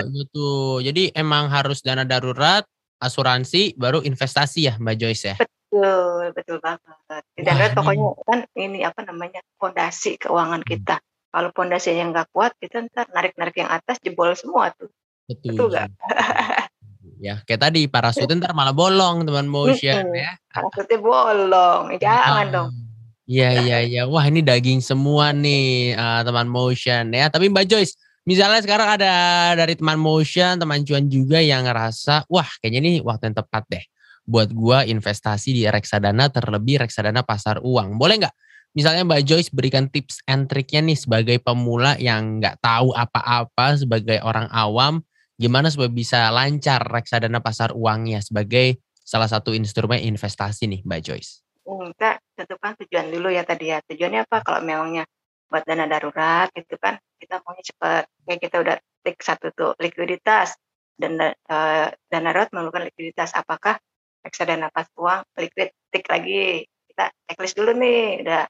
Gitu 0.10 0.50
jadi 0.82 1.14
emang 1.14 1.50
harus 1.54 1.86
dana 1.86 2.02
darurat 2.02 2.66
asuransi 3.00 3.78
baru 3.78 4.02
investasi 4.02 4.60
ya 4.66 4.74
Mbak 4.82 4.96
Joyce 4.98 5.24
ya? 5.30 5.36
Betul 5.38 6.34
betul 6.34 6.58
banget. 6.60 7.24
Darurat 7.38 7.72
pokoknya 7.78 8.10
kan 8.26 8.40
ini 8.58 8.82
apa 8.82 9.06
namanya 9.06 9.42
fondasi 9.62 10.18
keuangan 10.18 10.66
hmm. 10.66 10.70
kita. 10.70 10.98
Kalau 11.30 11.50
pondasinya 11.54 12.06
nggak 12.10 12.28
kuat 12.34 12.58
kita 12.58 12.90
ntar 12.90 13.06
narik-narik 13.14 13.54
yang 13.62 13.70
atas 13.70 14.02
jebol 14.02 14.34
semua 14.34 14.74
tuh. 14.74 14.90
Betul, 15.30 15.54
betul 15.54 15.68
gak? 15.78 15.94
ya 17.26 17.36
kayak 17.46 17.62
tadi 17.70 17.86
parasut 17.86 18.26
ntar 18.26 18.58
malah 18.58 18.74
bolong 18.74 19.30
teman 19.30 19.46
motion 19.46 20.10
ya. 20.10 20.34
Parasutnya 20.50 20.98
bolong. 20.98 21.94
Jangan 22.02 22.46
ah. 22.50 22.50
dong 22.50 22.89
Iya 23.30 23.50
iya 23.62 23.78
iya. 23.86 24.02
Wah 24.10 24.26
ini 24.26 24.42
daging 24.42 24.82
semua 24.82 25.30
nih 25.30 25.94
uh, 25.94 26.26
teman 26.26 26.50
motion 26.50 27.14
ya. 27.14 27.30
Tapi 27.30 27.46
Mbak 27.54 27.66
Joyce, 27.70 27.94
misalnya 28.26 28.58
sekarang 28.66 28.98
ada 28.98 29.14
dari 29.54 29.78
teman 29.78 30.02
motion, 30.02 30.58
teman 30.58 30.82
cuan 30.82 31.06
juga 31.06 31.38
yang 31.38 31.62
ngerasa, 31.70 32.26
wah 32.26 32.50
kayaknya 32.58 32.80
ini 32.82 32.92
waktu 33.06 33.30
yang 33.30 33.38
tepat 33.38 33.64
deh 33.70 33.86
buat 34.26 34.50
gua 34.50 34.82
investasi 34.82 35.54
di 35.54 35.70
reksadana 35.70 36.34
terlebih 36.34 36.82
reksadana 36.82 37.22
pasar 37.22 37.62
uang. 37.62 38.02
Boleh 38.02 38.18
nggak? 38.26 38.36
Misalnya 38.74 39.06
Mbak 39.06 39.22
Joyce 39.22 39.54
berikan 39.54 39.86
tips 39.94 40.26
and 40.26 40.50
triknya 40.50 40.82
nih 40.90 40.98
sebagai 40.98 41.38
pemula 41.38 42.02
yang 42.02 42.42
nggak 42.42 42.58
tahu 42.66 42.98
apa-apa 42.98 43.78
sebagai 43.78 44.26
orang 44.26 44.50
awam 44.50 45.06
gimana 45.38 45.70
supaya 45.70 45.90
bisa 45.94 46.34
lancar 46.34 46.82
reksadana 46.82 47.46
pasar 47.46 47.78
uangnya 47.78 48.26
sebagai 48.26 48.82
salah 49.06 49.30
satu 49.30 49.54
instrumen 49.54 50.02
investasi 50.02 50.66
nih 50.66 50.82
Mbak 50.82 51.02
Joyce? 51.06 51.46
Kita 51.70 52.18
tentukan 52.40 52.72
tujuan 52.80 53.12
dulu 53.12 53.28
ya 53.28 53.44
tadi 53.44 53.76
ya. 53.76 53.84
Tujuannya 53.84 54.24
apa? 54.24 54.40
Kalau 54.40 54.64
memangnya 54.64 55.04
buat 55.52 55.66
dana 55.68 55.90
darurat 55.90 56.48
itu 56.56 56.80
kan 56.80 56.96
kita 57.20 57.44
maunya 57.44 57.64
cepat. 57.68 58.04
Kayak 58.24 58.40
kita 58.40 58.56
udah 58.64 58.76
tik 59.04 59.18
satu 59.20 59.52
tuh 59.52 59.72
likuiditas. 59.76 60.56
Dan 60.96 61.20
uh, 61.20 61.88
dana 61.92 62.30
darurat 62.32 62.50
memerlukan 62.56 62.88
likuiditas. 62.88 63.36
Apakah 63.36 63.76
reksadana 64.24 64.72
pas 64.72 64.88
uang 64.96 65.28
liquid 65.36 65.76
tik 65.92 66.08
lagi? 66.08 66.64
Kita 66.88 67.12
checklist 67.28 67.60
dulu 67.60 67.76
nih 67.76 68.24
udah. 68.24 68.44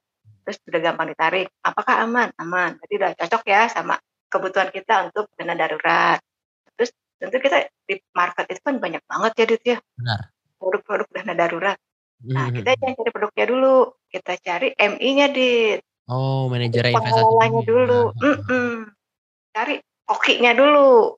Terus 0.45 0.58
udah 0.69 0.82
gampang 0.82 1.08
ditarik. 1.10 1.47
Apakah 1.65 2.06
aman? 2.06 2.30
Aman. 2.38 2.78
Berarti 2.78 2.93
udah 3.02 3.12
cocok 3.17 3.43
ya 3.49 3.65
sama 3.73 3.97
kebutuhan 4.30 4.69
kita 4.69 5.10
untuk 5.10 5.34
dana 5.34 5.58
darurat. 5.58 6.21
Tentu 7.19 7.36
kita 7.36 7.67
di 7.84 7.99
market 8.15 8.47
itu 8.47 8.63
kan 8.63 8.80
banyak 8.80 9.04
banget 9.04 9.32
ya 9.36 9.45
Dit 9.45 9.63
ya. 9.67 9.78
Benar. 9.99 10.32
Produk-produk 10.56 11.08
dana 11.12 11.34
darurat 11.36 11.78
nah 12.27 12.51
hmm. 12.51 12.55
kita 12.60 12.71
jangan 12.75 12.95
cari 12.99 13.12
produknya 13.15 13.45
dulu. 13.47 13.75
Kita 14.10 14.34
cari 14.41 14.67
MI-nya 14.75 15.27
Dit. 15.32 15.79
Oh 16.10 16.49
manajer 16.49 16.89
investasi 16.89 17.63
dulu. 17.63 18.12
mm 18.17 18.38
-mm. 18.43 18.73
cari 19.53 19.75
kokinya 20.03 20.51
dulu. 20.58 21.15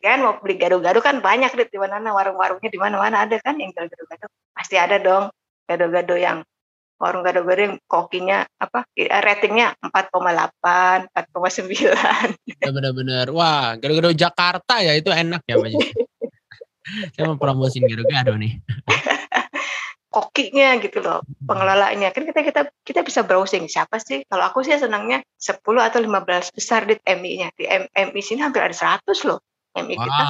Kan 0.00 0.22
mau 0.22 0.38
beli 0.38 0.54
gado-gado 0.56 1.02
kan 1.02 1.18
banyak 1.18 1.50
Dit 1.56 1.72
di 1.74 1.80
mana 1.80 2.14
warung-warungnya 2.14 2.70
di 2.70 2.78
mana-mana 2.78 3.26
ada 3.26 3.40
kan 3.40 3.58
yang 3.58 3.74
jual 3.74 3.88
gado-gado. 3.88 4.30
Pasti 4.54 4.76
ada 4.78 5.00
dong. 5.00 5.32
Gado-gado 5.64 6.14
yang 6.14 6.44
warung 7.00 7.26
gado-gado 7.26 7.60
yang 7.60 7.76
kokinya 7.90 8.46
apa 8.56 8.86
eh, 8.94 9.10
ratingnya 9.10 9.74
4,8 9.82 11.10
4,9 11.10 12.70
benar-benar 12.70 13.26
wah 13.34 13.74
gado-gado 13.74 14.14
Jakarta 14.14 14.78
ya 14.78 14.94
itu 14.94 15.10
enak 15.10 15.42
ya 15.44 15.58
Mbak 15.58 15.74
saya 17.18 17.24
mau 17.26 17.36
promosiin 17.36 17.84
gado-gado 17.90 18.38
nih 18.38 18.62
kokinya 20.14 20.78
gitu 20.78 21.02
loh 21.02 21.26
pengelolanya 21.42 22.14
kan 22.14 22.22
kita 22.22 22.46
kita 22.46 22.60
kita 22.86 23.00
bisa 23.02 23.26
browsing 23.26 23.66
siapa 23.66 23.98
sih 23.98 24.22
kalau 24.30 24.46
aku 24.46 24.62
sih 24.62 24.78
senangnya 24.78 25.26
10 25.42 25.58
atau 25.58 25.98
15 25.98 26.54
besar 26.54 26.86
di 26.86 26.94
MI-nya 27.02 27.50
di 27.58 27.66
M, 27.66 27.90
MI 27.90 28.20
sini 28.22 28.46
hampir 28.46 28.62
ada 28.62 28.70
100 28.70 29.02
loh 29.26 29.42
MI 29.74 29.98
wow. 29.98 30.06
kita 30.06 30.24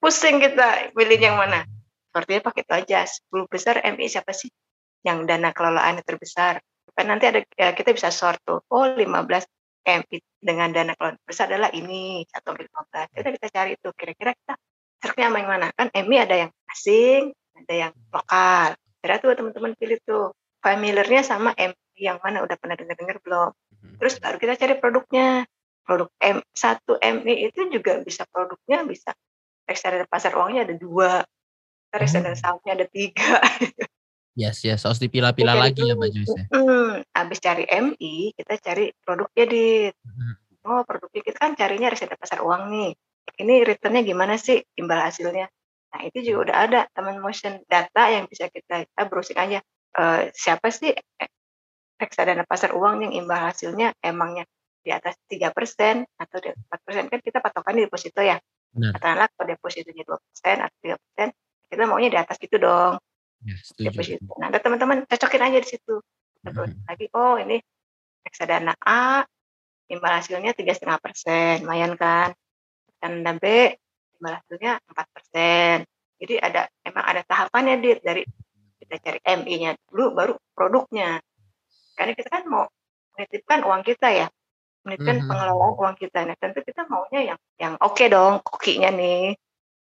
pusing 0.00 0.40
kita 0.40 0.96
pilih 0.96 1.20
yang 1.20 1.36
mana 1.36 1.68
sepertinya 2.08 2.40
pakai 2.48 2.64
itu 2.64 2.72
aja 2.72 2.98
10 3.04 3.52
besar 3.52 3.84
MI 3.84 4.08
siapa 4.08 4.32
sih 4.32 4.48
yang 5.06 5.24
dana 5.24 5.52
kelolaannya 5.52 6.04
terbesar. 6.04 6.60
Kan 6.92 7.06
nanti 7.08 7.30
ada 7.30 7.40
ya 7.56 7.72
kita 7.72 7.94
bisa 7.94 8.12
sort 8.12 8.42
tuh. 8.44 8.60
Oh 8.68 8.84
15 8.84 8.98
M 9.88 10.00
dengan 10.40 10.68
dana 10.74 10.92
kelolaan 10.92 11.16
besar 11.24 11.48
adalah 11.48 11.72
ini 11.72 12.26
atau 12.28 12.52
15. 12.52 13.16
Kita 13.16 13.28
kita 13.32 13.46
cari 13.48 13.70
itu 13.78 13.88
kira-kira 13.96 14.36
kita 14.36 14.54
cerknya 15.00 15.32
yang 15.32 15.48
mana? 15.48 15.66
Kan 15.72 15.88
MI 15.94 16.16
ada 16.20 16.36
yang 16.36 16.50
asing, 16.68 17.32
ada 17.60 17.74
yang 17.88 17.92
lokal. 18.10 18.74
Kira 19.00 19.14
tuh 19.20 19.36
teman-teman 19.36 19.72
pilih 19.76 19.98
tuh 20.04 20.32
familiarnya 20.60 21.20
sama 21.24 21.52
MI 21.56 22.00
yang 22.00 22.18
mana 22.24 22.44
udah 22.44 22.56
pernah 22.56 22.76
dengar-dengar 22.76 23.20
belum. 23.20 23.50
Mhm. 23.52 23.96
Terus 24.00 24.14
baru 24.20 24.36
kita 24.40 24.54
cari 24.56 24.74
produknya. 24.80 25.44
Produk 25.80 26.12
M 26.22 26.38
satu 26.54 27.00
MI 27.02 27.50
itu 27.50 27.66
juga 27.72 27.98
bisa 28.04 28.22
produknya 28.30 28.84
bisa 28.86 29.10
reksadana 29.66 30.06
pasar 30.06 30.38
uangnya 30.38 30.68
ada 30.68 30.74
dua, 30.76 31.24
reksadana 31.90 32.36
oh. 32.36 32.38
sahamnya 32.38 32.72
ada 32.78 32.86
tiga. 32.86 33.42
Yes, 34.38 34.62
yes. 34.62 34.86
Harus 34.86 35.02
dipilah-pilah 35.02 35.58
lagi 35.58 35.82
ya 35.82 35.98
Mbak 35.98 36.10
Joyce. 36.14 36.38
Hmm, 36.54 37.02
habis 37.10 37.42
cari 37.42 37.66
MI, 37.66 38.30
kita 38.38 38.56
cari 38.62 38.94
produknya 39.02 39.44
di. 39.50 39.66
Hmm. 39.90 40.34
Oh, 40.64 40.82
produknya 40.86 41.20
kita 41.26 41.38
kan 41.40 41.52
carinya 41.58 41.90
riset 41.90 42.14
pasar 42.14 42.40
uang 42.44 42.70
nih. 42.70 42.90
Ini 43.40 43.54
returnnya 43.66 44.06
gimana 44.06 44.38
sih 44.38 44.62
imbal 44.78 45.02
hasilnya? 45.02 45.50
Nah, 45.90 46.00
itu 46.06 46.18
juga 46.22 46.38
udah 46.50 46.56
ada 46.56 46.80
teman 46.94 47.18
motion 47.18 47.58
data 47.66 48.02
yang 48.10 48.30
bisa 48.30 48.46
kita, 48.46 48.86
kita 48.86 49.02
browsing 49.10 49.38
aja. 49.38 49.58
Uh, 49.90 50.30
siapa 50.30 50.70
sih 50.70 50.94
reksadana 51.98 52.46
pasar 52.46 52.78
uang 52.78 53.10
yang 53.10 53.12
imbal 53.26 53.42
hasilnya 53.42 53.90
emangnya 53.98 54.46
di 54.80 54.94
atas 54.94 55.18
tiga 55.26 55.50
persen 55.50 56.06
atau 56.14 56.38
di 56.40 56.54
empat 56.54 56.78
persen 56.86 57.04
kan 57.10 57.20
kita 57.20 57.42
patokan 57.42 57.74
di 57.76 57.84
deposito 57.90 58.22
ya. 58.22 58.38
Katakanlah 58.70 59.28
kalau 59.34 59.46
depositonya 59.50 60.02
dua 60.06 60.18
persen 60.22 60.56
atau 60.62 60.78
tiga 60.78 60.96
persen, 60.96 61.28
kita 61.66 61.82
maunya 61.90 62.08
di 62.08 62.18
atas 62.22 62.38
itu 62.38 62.56
dong. 62.56 63.02
Ya, 63.42 63.56
setuju. 63.58 64.20
Nah, 64.38 64.46
ada 64.52 64.62
teman-teman 64.62 65.04
cocokin 65.10 65.42
aja 65.42 65.58
di 65.58 65.68
situ. 65.68 65.98
Terus 66.40 66.70
hmm. 66.70 66.86
lagi, 66.86 67.06
oh 67.12 67.36
ini 67.36 67.58
reksadana 68.22 68.78
A, 68.78 69.26
imbal 69.90 70.12
hasilnya 70.14 70.54
tiga 70.54 70.72
setengah 70.72 71.02
persen, 71.02 71.66
lumayan 71.66 71.98
kan? 71.98 72.30
Reksadana 72.88 73.32
B, 73.42 73.44
hasilnya 74.28 74.72
empat 74.84 75.06
persen. 75.12 75.76
Jadi 76.20 76.34
ada 76.36 76.68
emang 76.84 77.04
ada 77.04 77.22
tahapannya 77.24 77.80
dit 77.80 77.98
dari 78.04 78.22
kita 78.80 78.96
cari 79.00 79.20
MI-nya 79.24 79.76
dulu, 79.88 80.12
baru 80.12 80.34
produknya. 80.52 81.20
Karena 81.96 82.12
kita 82.12 82.28
kan 82.28 82.44
mau 82.44 82.64
menitipkan 83.16 83.64
uang 83.64 83.82
kita 83.84 84.08
ya, 84.12 84.26
menitipkan 84.84 85.16
mm 85.16 85.22
-hmm. 85.24 85.30
pengelolaan 85.32 85.74
uang 85.80 85.96
kita. 85.96 86.18
Nah 86.28 86.36
tentu 86.36 86.60
kita 86.60 86.84
maunya 86.88 87.32
yang 87.32 87.38
yang 87.56 87.74
oke 87.80 87.96
okay 87.96 88.12
dong, 88.12 88.44
kokinya 88.44 88.92
nih. 88.92 89.36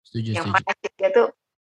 Setuju, 0.02 0.40
yang 0.40 0.48
mana 0.48 0.72
kita 0.80 1.12
tuh 1.12 1.28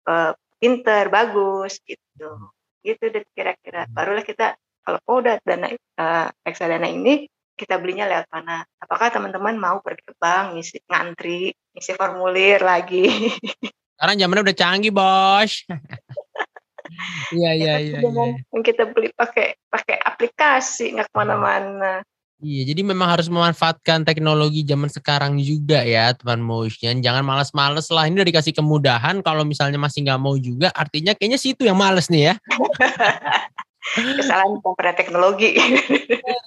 uh, 0.08 0.32
pinter 0.60 1.08
bagus 1.08 1.80
gitu 1.88 2.52
gitu 2.80 3.04
deh 3.12 3.24
kira-kira 3.36 3.84
hmm. 3.84 3.92
barulah 3.92 4.24
kita 4.24 4.56
kalau 4.80 5.00
oh, 5.04 5.20
udah 5.20 5.36
dana 5.44 5.68
uh, 6.00 6.28
reksadana 6.44 6.88
ini 6.88 7.28
kita 7.60 7.76
belinya 7.76 8.08
lewat 8.08 8.26
mana 8.32 8.64
apakah 8.80 9.12
teman-teman 9.12 9.60
mau 9.60 9.84
pergi 9.84 10.08
ke 10.08 10.16
bank 10.16 10.56
ngisi 10.56 10.80
ngantri 10.88 11.52
ngisi 11.76 11.92
formulir 11.92 12.64
lagi 12.64 13.04
sekarang 14.00 14.16
zamannya 14.16 14.44
udah 14.48 14.56
canggih 14.56 14.92
bos 14.96 15.68
iya 17.36 17.52
iya 17.52 17.74
iya, 17.76 17.98
iya. 18.00 18.32
kita 18.64 18.88
beli 18.88 19.12
pakai 19.12 19.60
pakai 19.68 20.00
aplikasi 20.00 20.96
nggak 20.96 21.12
ke 21.12 21.14
mana-mana 21.14 22.00
Iya, 22.40 22.72
jadi 22.72 22.80
memang 22.80 23.04
harus 23.04 23.28
memanfaatkan 23.28 24.00
teknologi 24.08 24.64
zaman 24.64 24.88
sekarang 24.88 25.36
juga 25.44 25.84
ya, 25.84 26.16
teman 26.16 26.40
motion. 26.40 27.04
Jangan 27.04 27.20
males-males 27.20 27.84
lah. 27.92 28.08
Ini 28.08 28.16
udah 28.16 28.28
dikasih 28.32 28.56
kemudahan. 28.56 29.20
Kalau 29.20 29.44
misalnya 29.44 29.76
masih 29.76 30.08
nggak 30.08 30.16
mau 30.16 30.32
juga, 30.40 30.72
artinya 30.72 31.12
kayaknya 31.12 31.36
situ 31.36 31.68
yang 31.68 31.76
males 31.76 32.08
nih 32.08 32.32
ya. 32.32 32.34
Kesalahan 33.96 34.60
pada 34.78 34.92
teknologi. 34.92 35.56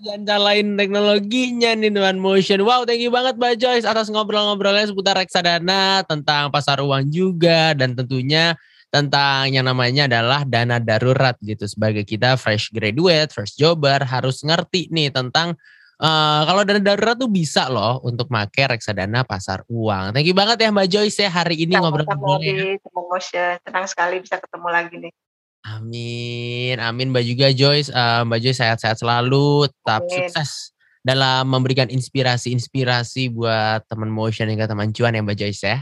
Jangan 0.05 0.41
lain 0.41 0.77
teknologinya 0.77 1.73
nih 1.73 1.89
teman 1.89 2.21
motion. 2.21 2.61
Wow, 2.61 2.85
thank 2.85 3.01
you 3.01 3.09
banget 3.09 3.35
Mbak 3.41 3.55
Joyce 3.57 3.87
atas 3.89 4.13
ngobrol-ngobrolnya 4.13 4.89
seputar 4.89 5.17
reksadana, 5.17 6.05
tentang 6.05 6.53
pasar 6.53 6.79
uang 6.79 7.09
juga, 7.09 7.73
dan 7.73 7.97
tentunya 7.97 8.53
tentang 8.93 9.49
yang 9.49 9.65
namanya 9.65 10.05
adalah 10.05 10.45
dana 10.45 10.77
darurat 10.77 11.33
gitu. 11.41 11.65
Sebagai 11.65 12.05
kita 12.05 12.37
fresh 12.37 12.69
graduate, 12.69 13.33
first 13.33 13.57
jobber, 13.57 14.05
harus 14.05 14.45
ngerti 14.45 14.89
nih 14.93 15.09
tentang 15.09 15.57
Uh, 16.03 16.43
kalau 16.49 16.67
dana 16.67 16.81
darurat 16.83 17.15
tuh 17.15 17.31
bisa 17.31 17.71
loh 17.71 18.01
untuk 18.03 18.27
make 18.27 18.59
reksadana 18.59 19.23
pasar 19.23 19.63
uang. 19.71 20.11
Thank 20.11 20.27
you 20.27 20.35
banget 20.35 20.59
ya 20.65 20.73
Mbak 20.73 20.87
Joyce 20.89 21.21
ya 21.23 21.29
hari 21.31 21.63
ini 21.63 21.79
ngobrol-ngobrol 21.79 22.43
ya. 22.43 22.75
Motion. 22.91 23.55
Senang 23.63 23.87
sekali 23.87 24.19
bisa 24.19 24.35
ketemu 24.41 24.67
lagi 24.67 24.95
nih. 24.99 25.13
Amin, 25.63 26.75
amin 26.75 27.15
Mbak 27.15 27.23
juga 27.23 27.47
Joyce. 27.55 27.87
Uh, 27.87 28.27
Mbak 28.27 28.39
Joyce 28.43 28.59
sehat-sehat 28.59 28.99
selalu, 28.99 29.71
tetap 29.71 30.03
amin. 30.03 30.27
sukses 30.27 30.75
dalam 31.03 31.47
memberikan 31.47 31.87
inspirasi-inspirasi 31.87 33.31
buat 33.31 33.87
teman 33.87 34.11
motion 34.11 34.51
hingga 34.51 34.67
teman 34.67 34.91
cuan 34.91 35.15
ya 35.15 35.23
Mbak 35.23 35.37
Joyce 35.39 35.63
ya. 35.63 35.77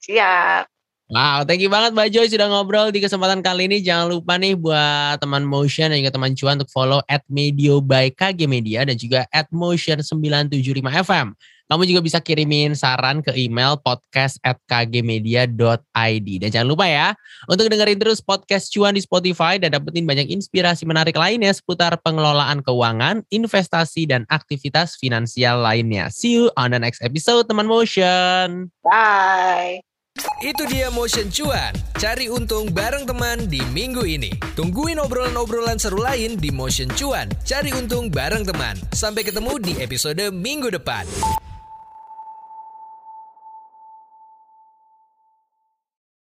Siap. 0.00 0.77
Wow, 1.08 1.40
thank 1.48 1.64
you 1.64 1.72
banget 1.72 1.96
Mbak 1.96 2.08
Joy 2.12 2.26
sudah 2.28 2.52
ngobrol 2.52 2.92
di 2.92 3.00
kesempatan 3.00 3.40
kali 3.40 3.64
ini. 3.64 3.80
Jangan 3.80 4.12
lupa 4.12 4.36
nih 4.36 4.52
buat 4.52 5.16
teman 5.16 5.40
Motion 5.40 5.88
dan 5.88 6.04
juga 6.04 6.12
teman 6.12 6.36
Cuan 6.36 6.60
untuk 6.60 6.68
follow 6.68 7.00
at 7.08 7.24
Medio 7.32 7.80
by 7.80 8.12
KG 8.12 8.44
Media 8.44 8.84
dan 8.84 8.92
juga 8.92 9.24
at 9.32 9.48
Motion 9.48 10.04
975 10.04 10.84
FM. 10.84 11.32
Kamu 11.68 11.84
juga 11.84 12.00
bisa 12.04 12.20
kirimin 12.20 12.76
saran 12.76 13.24
ke 13.24 13.32
email 13.36 13.80
podcast 13.80 14.36
at 14.44 14.60
kgmedia.id. 14.68 16.28
Dan 16.44 16.48
jangan 16.48 16.68
lupa 16.68 16.84
ya, 16.88 17.16
untuk 17.44 17.68
dengerin 17.72 17.96
terus 17.96 18.20
podcast 18.20 18.68
Cuan 18.72 18.96
di 18.96 19.00
Spotify 19.00 19.56
dan 19.56 19.76
dapetin 19.76 20.04
banyak 20.04 20.28
inspirasi 20.28 20.84
menarik 20.88 21.16
lainnya 21.16 21.52
seputar 21.52 21.96
pengelolaan 22.04 22.60
keuangan, 22.60 23.24
investasi, 23.32 24.08
dan 24.08 24.28
aktivitas 24.28 24.96
finansial 25.00 25.60
lainnya. 25.60 26.08
See 26.12 26.36
you 26.36 26.52
on 26.56 26.72
the 26.72 26.80
next 26.80 27.00
episode, 27.00 27.48
teman 27.48 27.68
Motion. 27.68 28.72
Bye. 28.80 29.87
Itu 30.38 30.70
dia 30.70 30.86
Motion 30.88 31.26
Cuan. 31.34 31.74
Cari 31.98 32.30
untung 32.30 32.70
bareng 32.70 33.04
teman 33.04 33.50
di 33.50 33.58
minggu 33.74 34.06
ini. 34.06 34.30
Tungguin 34.54 35.02
obrolan-obrolan 35.02 35.82
seru 35.82 35.98
lain 35.98 36.38
di 36.38 36.54
Motion 36.54 36.86
Cuan. 36.94 37.26
Cari 37.42 37.74
untung 37.74 38.06
bareng 38.06 38.46
teman. 38.46 38.78
Sampai 38.94 39.26
ketemu 39.26 39.58
di 39.58 39.74
episode 39.82 40.30
minggu 40.30 40.70
depan. 40.70 41.02